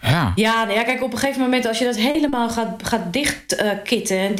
Ja. 0.00 0.32
Ja, 0.34 0.64
nou 0.64 0.76
ja, 0.76 0.84
kijk, 0.84 1.02
op 1.02 1.12
een 1.12 1.18
gegeven 1.18 1.40
moment 1.40 1.66
als 1.66 1.78
je 1.78 1.84
dat 1.84 1.96
helemaal 1.96 2.50
gaat, 2.50 2.86
gaat 2.86 3.12
dichtkitten 3.12 4.18
en 4.18 4.34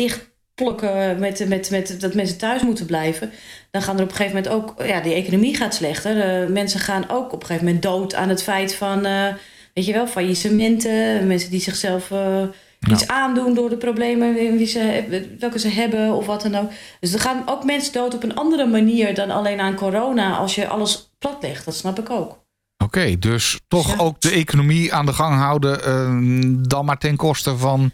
dichtplukken 0.55 1.19
met, 1.19 1.49
met, 1.49 1.71
met 1.71 2.01
dat 2.01 2.15
mensen 2.15 2.39
thuis 2.39 2.63
moeten 2.63 2.87
blijven, 2.87 3.31
dan 3.71 3.83
gaan 3.83 3.97
er 3.97 4.03
op 4.03 4.11
een 4.11 4.17
gegeven 4.17 4.43
moment 4.43 4.55
ook, 4.55 4.87
ja, 4.87 5.01
die 5.01 5.15
economie 5.15 5.57
gaat 5.57 5.75
slechter. 5.75 6.43
Eh, 6.43 6.49
mensen 6.49 6.81
gaan 6.81 7.05
ook 7.09 7.33
op 7.33 7.41
een 7.41 7.47
gegeven 7.47 7.65
moment 7.67 7.83
dood 7.83 8.15
aan 8.15 8.29
het 8.29 8.43
feit 8.43 8.75
van, 8.75 9.05
eh, 9.05 9.27
weet 9.75 9.87
je 9.87 9.93
wel, 9.93 10.07
faillissementen, 10.07 11.27
mensen 11.27 11.51
die 11.51 11.61
zichzelf 11.61 12.11
eh, 12.11 12.43
iets 12.91 13.07
aandoen 13.09 13.55
door 13.55 13.69
de 13.71 13.77
problemen 13.77 14.35
wie 14.35 14.67
ze, 14.67 15.05
welke 15.39 15.59
ze 15.59 15.69
hebben 15.69 16.13
of 16.13 16.27
wat 16.27 16.43
dan 16.43 16.55
ook. 16.55 16.71
Dus 17.01 17.13
er 17.13 17.21
gaan 17.21 17.43
ook 17.47 17.65
mensen 17.65 17.93
dood 17.93 18.15
op 18.15 18.23
een 18.23 18.35
andere 18.35 18.67
manier 18.67 19.15
dan 19.15 19.31
alleen 19.31 19.61
aan 19.61 19.75
corona 19.75 20.37
als 20.37 20.55
je 20.55 20.69
alles 20.69 21.13
platlegt. 21.19 21.65
Dat 21.65 21.75
snap 21.75 21.99
ik 21.99 22.11
ook. 22.11 22.41
Oké, 22.85 23.19
dus 23.19 23.59
toch 23.69 23.89
Ja. 23.89 23.97
ook 23.99 24.21
de 24.21 24.31
economie 24.31 24.93
aan 24.95 25.07
de 25.07 25.13
gang 25.13 25.37
houden. 25.37 25.85
eh, 25.85 26.69
dan 26.69 26.85
maar 26.85 26.99
ten 26.99 27.17
koste 27.17 27.57
van. 27.57 27.91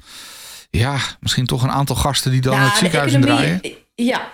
Ja, 0.70 0.98
misschien 1.20 1.46
toch 1.46 1.62
een 1.62 1.70
aantal 1.70 1.96
gasten 1.96 2.30
die 2.30 2.40
dan 2.40 2.60
het 2.60 2.76
ziekenhuis 2.76 3.12
economie- 3.12 3.44
indraaien. 3.44 3.76
Ja. 3.94 4.30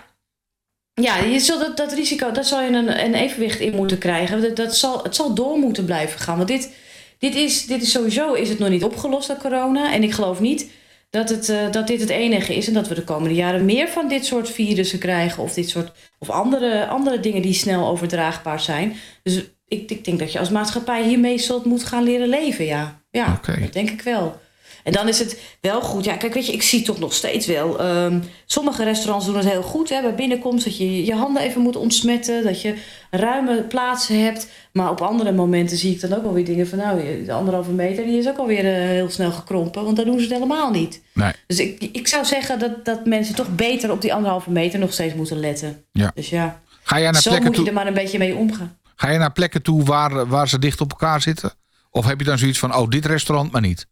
Ja, 0.94 1.16
je 1.16 1.40
zult 1.40 1.60
dat, 1.60 1.76
dat 1.76 1.92
risico, 1.92 2.32
daar 2.32 2.44
zal 2.44 2.62
je 2.62 2.68
een, 2.68 3.04
een 3.04 3.14
evenwicht 3.14 3.60
in 3.60 3.74
moeten 3.74 3.98
krijgen. 3.98 4.42
Dat, 4.42 4.56
dat 4.56 4.76
zal, 4.76 5.02
het 5.02 5.14
zal 5.14 5.34
door 5.34 5.58
moeten 5.58 5.84
blijven 5.84 6.20
gaan. 6.20 6.36
Want 6.36 6.48
dit, 6.48 6.70
dit, 7.18 7.34
is, 7.34 7.66
dit 7.66 7.82
is 7.82 7.90
sowieso 7.90 8.32
is 8.32 8.48
het 8.48 8.58
nog 8.58 8.68
niet 8.68 8.84
opgelost, 8.84 9.28
dat 9.28 9.38
corona. 9.38 9.92
En 9.92 10.02
ik 10.02 10.12
geloof 10.12 10.40
niet 10.40 10.70
dat, 11.10 11.28
het, 11.28 11.48
eh, 11.48 11.70
dat 11.70 11.86
dit 11.86 12.00
het 12.00 12.08
enige 12.08 12.54
is. 12.56 12.66
En 12.66 12.74
dat 12.74 12.88
we 12.88 12.94
de 12.94 13.04
komende 13.04 13.34
jaren 13.34 13.64
meer 13.64 13.88
van 13.88 14.08
dit 14.08 14.24
soort 14.26 14.50
virussen 14.50 14.98
krijgen. 14.98 15.42
Of, 15.42 15.54
dit 15.54 15.68
soort, 15.68 15.92
of 16.18 16.30
andere, 16.30 16.86
andere 16.86 17.20
dingen 17.20 17.42
die 17.42 17.54
snel 17.54 17.86
overdraagbaar 17.88 18.60
zijn. 18.60 18.96
Dus 19.22 19.42
ik, 19.66 19.90
ik 19.90 20.04
denk 20.04 20.18
dat 20.18 20.32
je 20.32 20.38
als 20.38 20.50
maatschappij 20.50 21.04
hiermee 21.04 21.38
zult 21.38 21.64
moeten 21.64 21.88
gaan 21.88 22.02
leren 22.02 22.28
leven, 22.28 22.64
ja. 22.64 23.00
Ja, 23.10 23.40
dat 23.60 23.72
denk 23.72 23.90
ik 23.90 24.02
wel. 24.02 24.40
En 24.82 24.92
dan 24.92 25.08
is 25.08 25.18
het 25.18 25.40
wel 25.60 25.80
goed. 25.80 26.04
Ja, 26.04 26.16
kijk, 26.16 26.34
weet 26.34 26.46
je, 26.46 26.52
ik 26.52 26.62
zie 26.62 26.82
toch 26.82 26.98
nog 26.98 27.12
steeds 27.12 27.46
wel. 27.46 27.78
ehm, 27.80 28.20
sommige 28.46 28.84
restaurants 28.84 29.26
doen 29.26 29.36
het 29.36 29.48
heel 29.48 29.62
goed. 29.62 29.88
Hè, 29.88 30.02
bij 30.02 30.14
binnenkomst 30.14 30.64
dat 30.64 30.76
je 30.76 31.04
je 31.04 31.14
handen 31.14 31.42
even 31.42 31.60
moet 31.60 31.76
ontsmetten. 31.76 32.44
Dat 32.44 32.62
je 32.62 32.74
ruime 33.10 33.62
plaatsen 33.62 34.24
hebt. 34.24 34.48
Maar 34.72 34.90
op 34.90 35.00
andere 35.00 35.32
momenten 35.32 35.76
zie 35.76 35.92
ik 35.94 36.00
dan 36.00 36.12
ook 36.14 36.22
wel 36.22 36.32
weer 36.32 36.44
dingen 36.44 36.68
van... 36.68 36.78
nou, 36.78 37.24
de 37.24 37.32
anderhalve 37.32 37.70
meter 37.70 38.04
die 38.04 38.18
is 38.18 38.28
ook 38.28 38.38
alweer 38.38 38.64
uh, 38.64 38.88
heel 38.88 39.10
snel 39.10 39.30
gekrompen. 39.32 39.84
Want 39.84 39.96
dan 39.96 40.04
doen 40.04 40.14
ze 40.18 40.24
het 40.24 40.32
helemaal 40.32 40.70
niet. 40.70 41.02
Nee. 41.12 41.32
Dus 41.46 41.58
ik, 41.58 41.88
ik 41.92 42.08
zou 42.08 42.24
zeggen 42.24 42.58
dat, 42.58 42.84
dat 42.84 43.06
mensen 43.06 43.34
toch 43.34 43.54
beter 43.54 43.90
op 43.90 44.00
die 44.00 44.14
anderhalve 44.14 44.50
meter 44.50 44.78
nog 44.78 44.92
steeds 44.92 45.14
moeten 45.14 45.40
letten. 45.40 45.84
Ja. 45.92 46.12
Dus 46.14 46.30
ja, 46.30 46.60
Ga 46.82 47.00
jij 47.00 47.10
naar 47.10 47.22
zo 47.22 47.30
plekken 47.30 47.50
moet 47.50 47.60
je 47.60 47.66
er 47.66 47.72
maar 47.72 47.86
een 47.86 47.94
beetje 47.94 48.18
mee 48.18 48.34
omgaan. 48.34 48.78
ga 48.96 49.10
je 49.10 49.18
naar 49.18 49.32
plekken 49.32 49.62
toe 49.62 49.82
waar, 49.84 50.26
waar 50.26 50.48
ze 50.48 50.58
dicht 50.58 50.80
op 50.80 50.90
elkaar 50.90 51.22
zitten? 51.22 51.52
Of 51.90 52.06
heb 52.06 52.18
je 52.18 52.24
dan 52.24 52.38
zoiets 52.38 52.58
van, 52.58 52.74
oh, 52.74 52.88
dit 52.88 53.06
restaurant 53.06 53.52
maar 53.52 53.60
niet? 53.60 53.86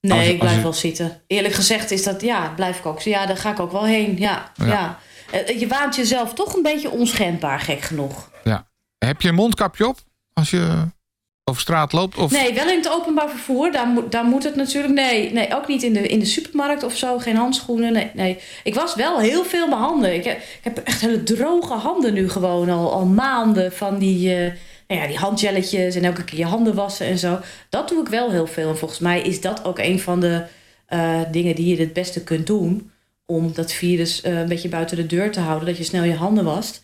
Nee, 0.00 0.18
Als 0.18 0.28
ik 0.28 0.38
blijf 0.38 0.54
als 0.54 0.62
wel 0.62 0.72
zitten. 0.72 1.22
Eerlijk 1.26 1.54
gezegd 1.54 1.90
is 1.90 2.02
dat, 2.02 2.20
ja, 2.20 2.52
blijf 2.56 2.78
ik 2.78 2.86
ook. 2.86 3.00
Ja, 3.00 3.26
daar 3.26 3.36
ga 3.36 3.50
ik 3.50 3.60
ook 3.60 3.72
wel 3.72 3.84
heen. 3.84 4.16
Ja, 4.18 4.52
Ja. 4.56 4.66
ja. 4.66 4.98
Eh, 5.30 5.60
Je 5.60 5.66
waant 5.66 5.96
jezelf 5.96 6.34
toch 6.34 6.54
een 6.54 6.62
beetje 6.62 6.90
onschendbaar, 6.90 7.60
gek 7.60 7.80
genoeg. 7.80 8.30
Ja. 8.44 8.68
Heb 8.98 9.20
je 9.20 9.28
een 9.28 9.34
mondkapje 9.34 9.86
op 9.86 9.98
als 10.32 10.50
je 10.50 10.86
over 11.44 11.60
straat 11.60 11.92
loopt? 11.92 12.16
Of... 12.16 12.30
Nee, 12.30 12.54
wel 12.54 12.68
in 12.68 12.76
het 12.78 12.90
openbaar 12.90 13.28
vervoer. 13.28 13.72
Daar 13.72 13.86
moet, 13.86 14.12
daar 14.12 14.24
moet 14.24 14.44
het 14.44 14.56
natuurlijk. 14.56 14.94
Nee, 14.94 15.32
nee 15.32 15.54
ook 15.56 15.68
niet 15.68 15.82
in 15.82 15.92
de, 15.92 16.08
in 16.08 16.18
de 16.18 16.24
supermarkt 16.24 16.82
of 16.82 16.96
zo. 16.96 17.18
Geen 17.18 17.36
handschoenen. 17.36 17.92
Nee, 17.92 18.10
nee. 18.14 18.38
Ik 18.64 18.74
was 18.74 18.94
wel 18.94 19.18
heel 19.18 19.44
veel 19.44 19.68
mijn 19.68 19.80
handen. 19.80 20.14
Ik 20.14 20.24
heb, 20.24 20.36
ik 20.38 20.60
heb 20.62 20.78
echt 20.78 21.00
hele 21.00 21.22
droge 21.22 21.72
handen 21.74 22.12
nu 22.14 22.28
gewoon 22.30 22.70
al, 22.70 22.92
al 22.92 23.04
maanden 23.06 23.72
van 23.72 23.98
die, 23.98 24.34
eh, 24.34 24.52
nou 24.88 25.00
ja, 25.00 25.06
die 25.06 25.16
handjelletjes 25.18 25.94
en 25.94 26.04
elke 26.04 26.24
keer 26.24 26.38
je 26.38 26.44
handen 26.44 26.74
wassen 26.74 27.06
en 27.06 27.18
zo. 27.18 27.38
Dat 27.68 27.88
doe 27.88 28.00
ik 28.00 28.08
wel 28.08 28.30
heel 28.30 28.46
veel. 28.46 28.68
En 28.68 28.78
volgens 28.78 29.00
mij 29.00 29.20
is 29.22 29.40
dat 29.40 29.64
ook 29.64 29.78
een 29.78 30.00
van 30.00 30.20
de 30.20 30.42
eh, 30.86 31.20
dingen 31.30 31.54
die 31.54 31.76
je 31.76 31.80
het 31.82 31.92
beste 31.92 32.22
kunt 32.24 32.46
doen. 32.46 32.90
Om 33.26 33.52
dat 33.52 33.72
virus 33.72 34.20
eh, 34.20 34.38
een 34.38 34.48
beetje 34.48 34.68
buiten 34.68 34.96
de 34.96 35.06
deur 35.06 35.30
te 35.32 35.40
houden. 35.40 35.66
Dat 35.68 35.76
je 35.76 35.84
snel 35.84 36.02
je 36.02 36.14
handen 36.14 36.44
wast. 36.44 36.82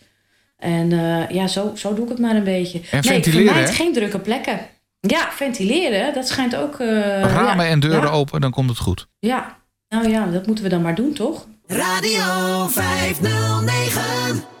En 0.57 0.91
eh, 0.91 1.29
ja, 1.29 1.47
zo, 1.47 1.71
zo 1.75 1.93
doe 1.93 2.03
ik 2.03 2.09
het 2.09 2.19
maar 2.19 2.35
een 2.35 2.43
beetje. 2.43 2.77
En 2.79 2.85
nee, 2.91 3.01
ventileren, 3.01 3.67
geen 3.67 3.93
drukke 3.93 4.19
plekken. 4.19 4.59
Ja, 4.99 5.27
ventileren, 5.31 6.13
dat 6.13 6.27
schijnt 6.27 6.55
ook... 6.55 6.79
eh, 6.79 6.87
Ramen 7.21 7.65
ja, 7.65 7.71
en 7.71 7.79
deuren 7.79 8.01
ja, 8.01 8.09
open, 8.09 8.41
dan 8.41 8.51
komt 8.51 8.69
het 8.69 8.77
goed. 8.79 9.07
Ja, 9.19 9.57
nou 9.89 10.09
ja, 10.09 10.25
dat 10.25 10.45
moeten 10.47 10.63
we 10.63 10.69
dan 10.69 10.81
maar 10.81 10.95
doen, 10.95 11.13
toch? 11.13 11.47
Radio 11.67 12.67
509. 12.67 14.54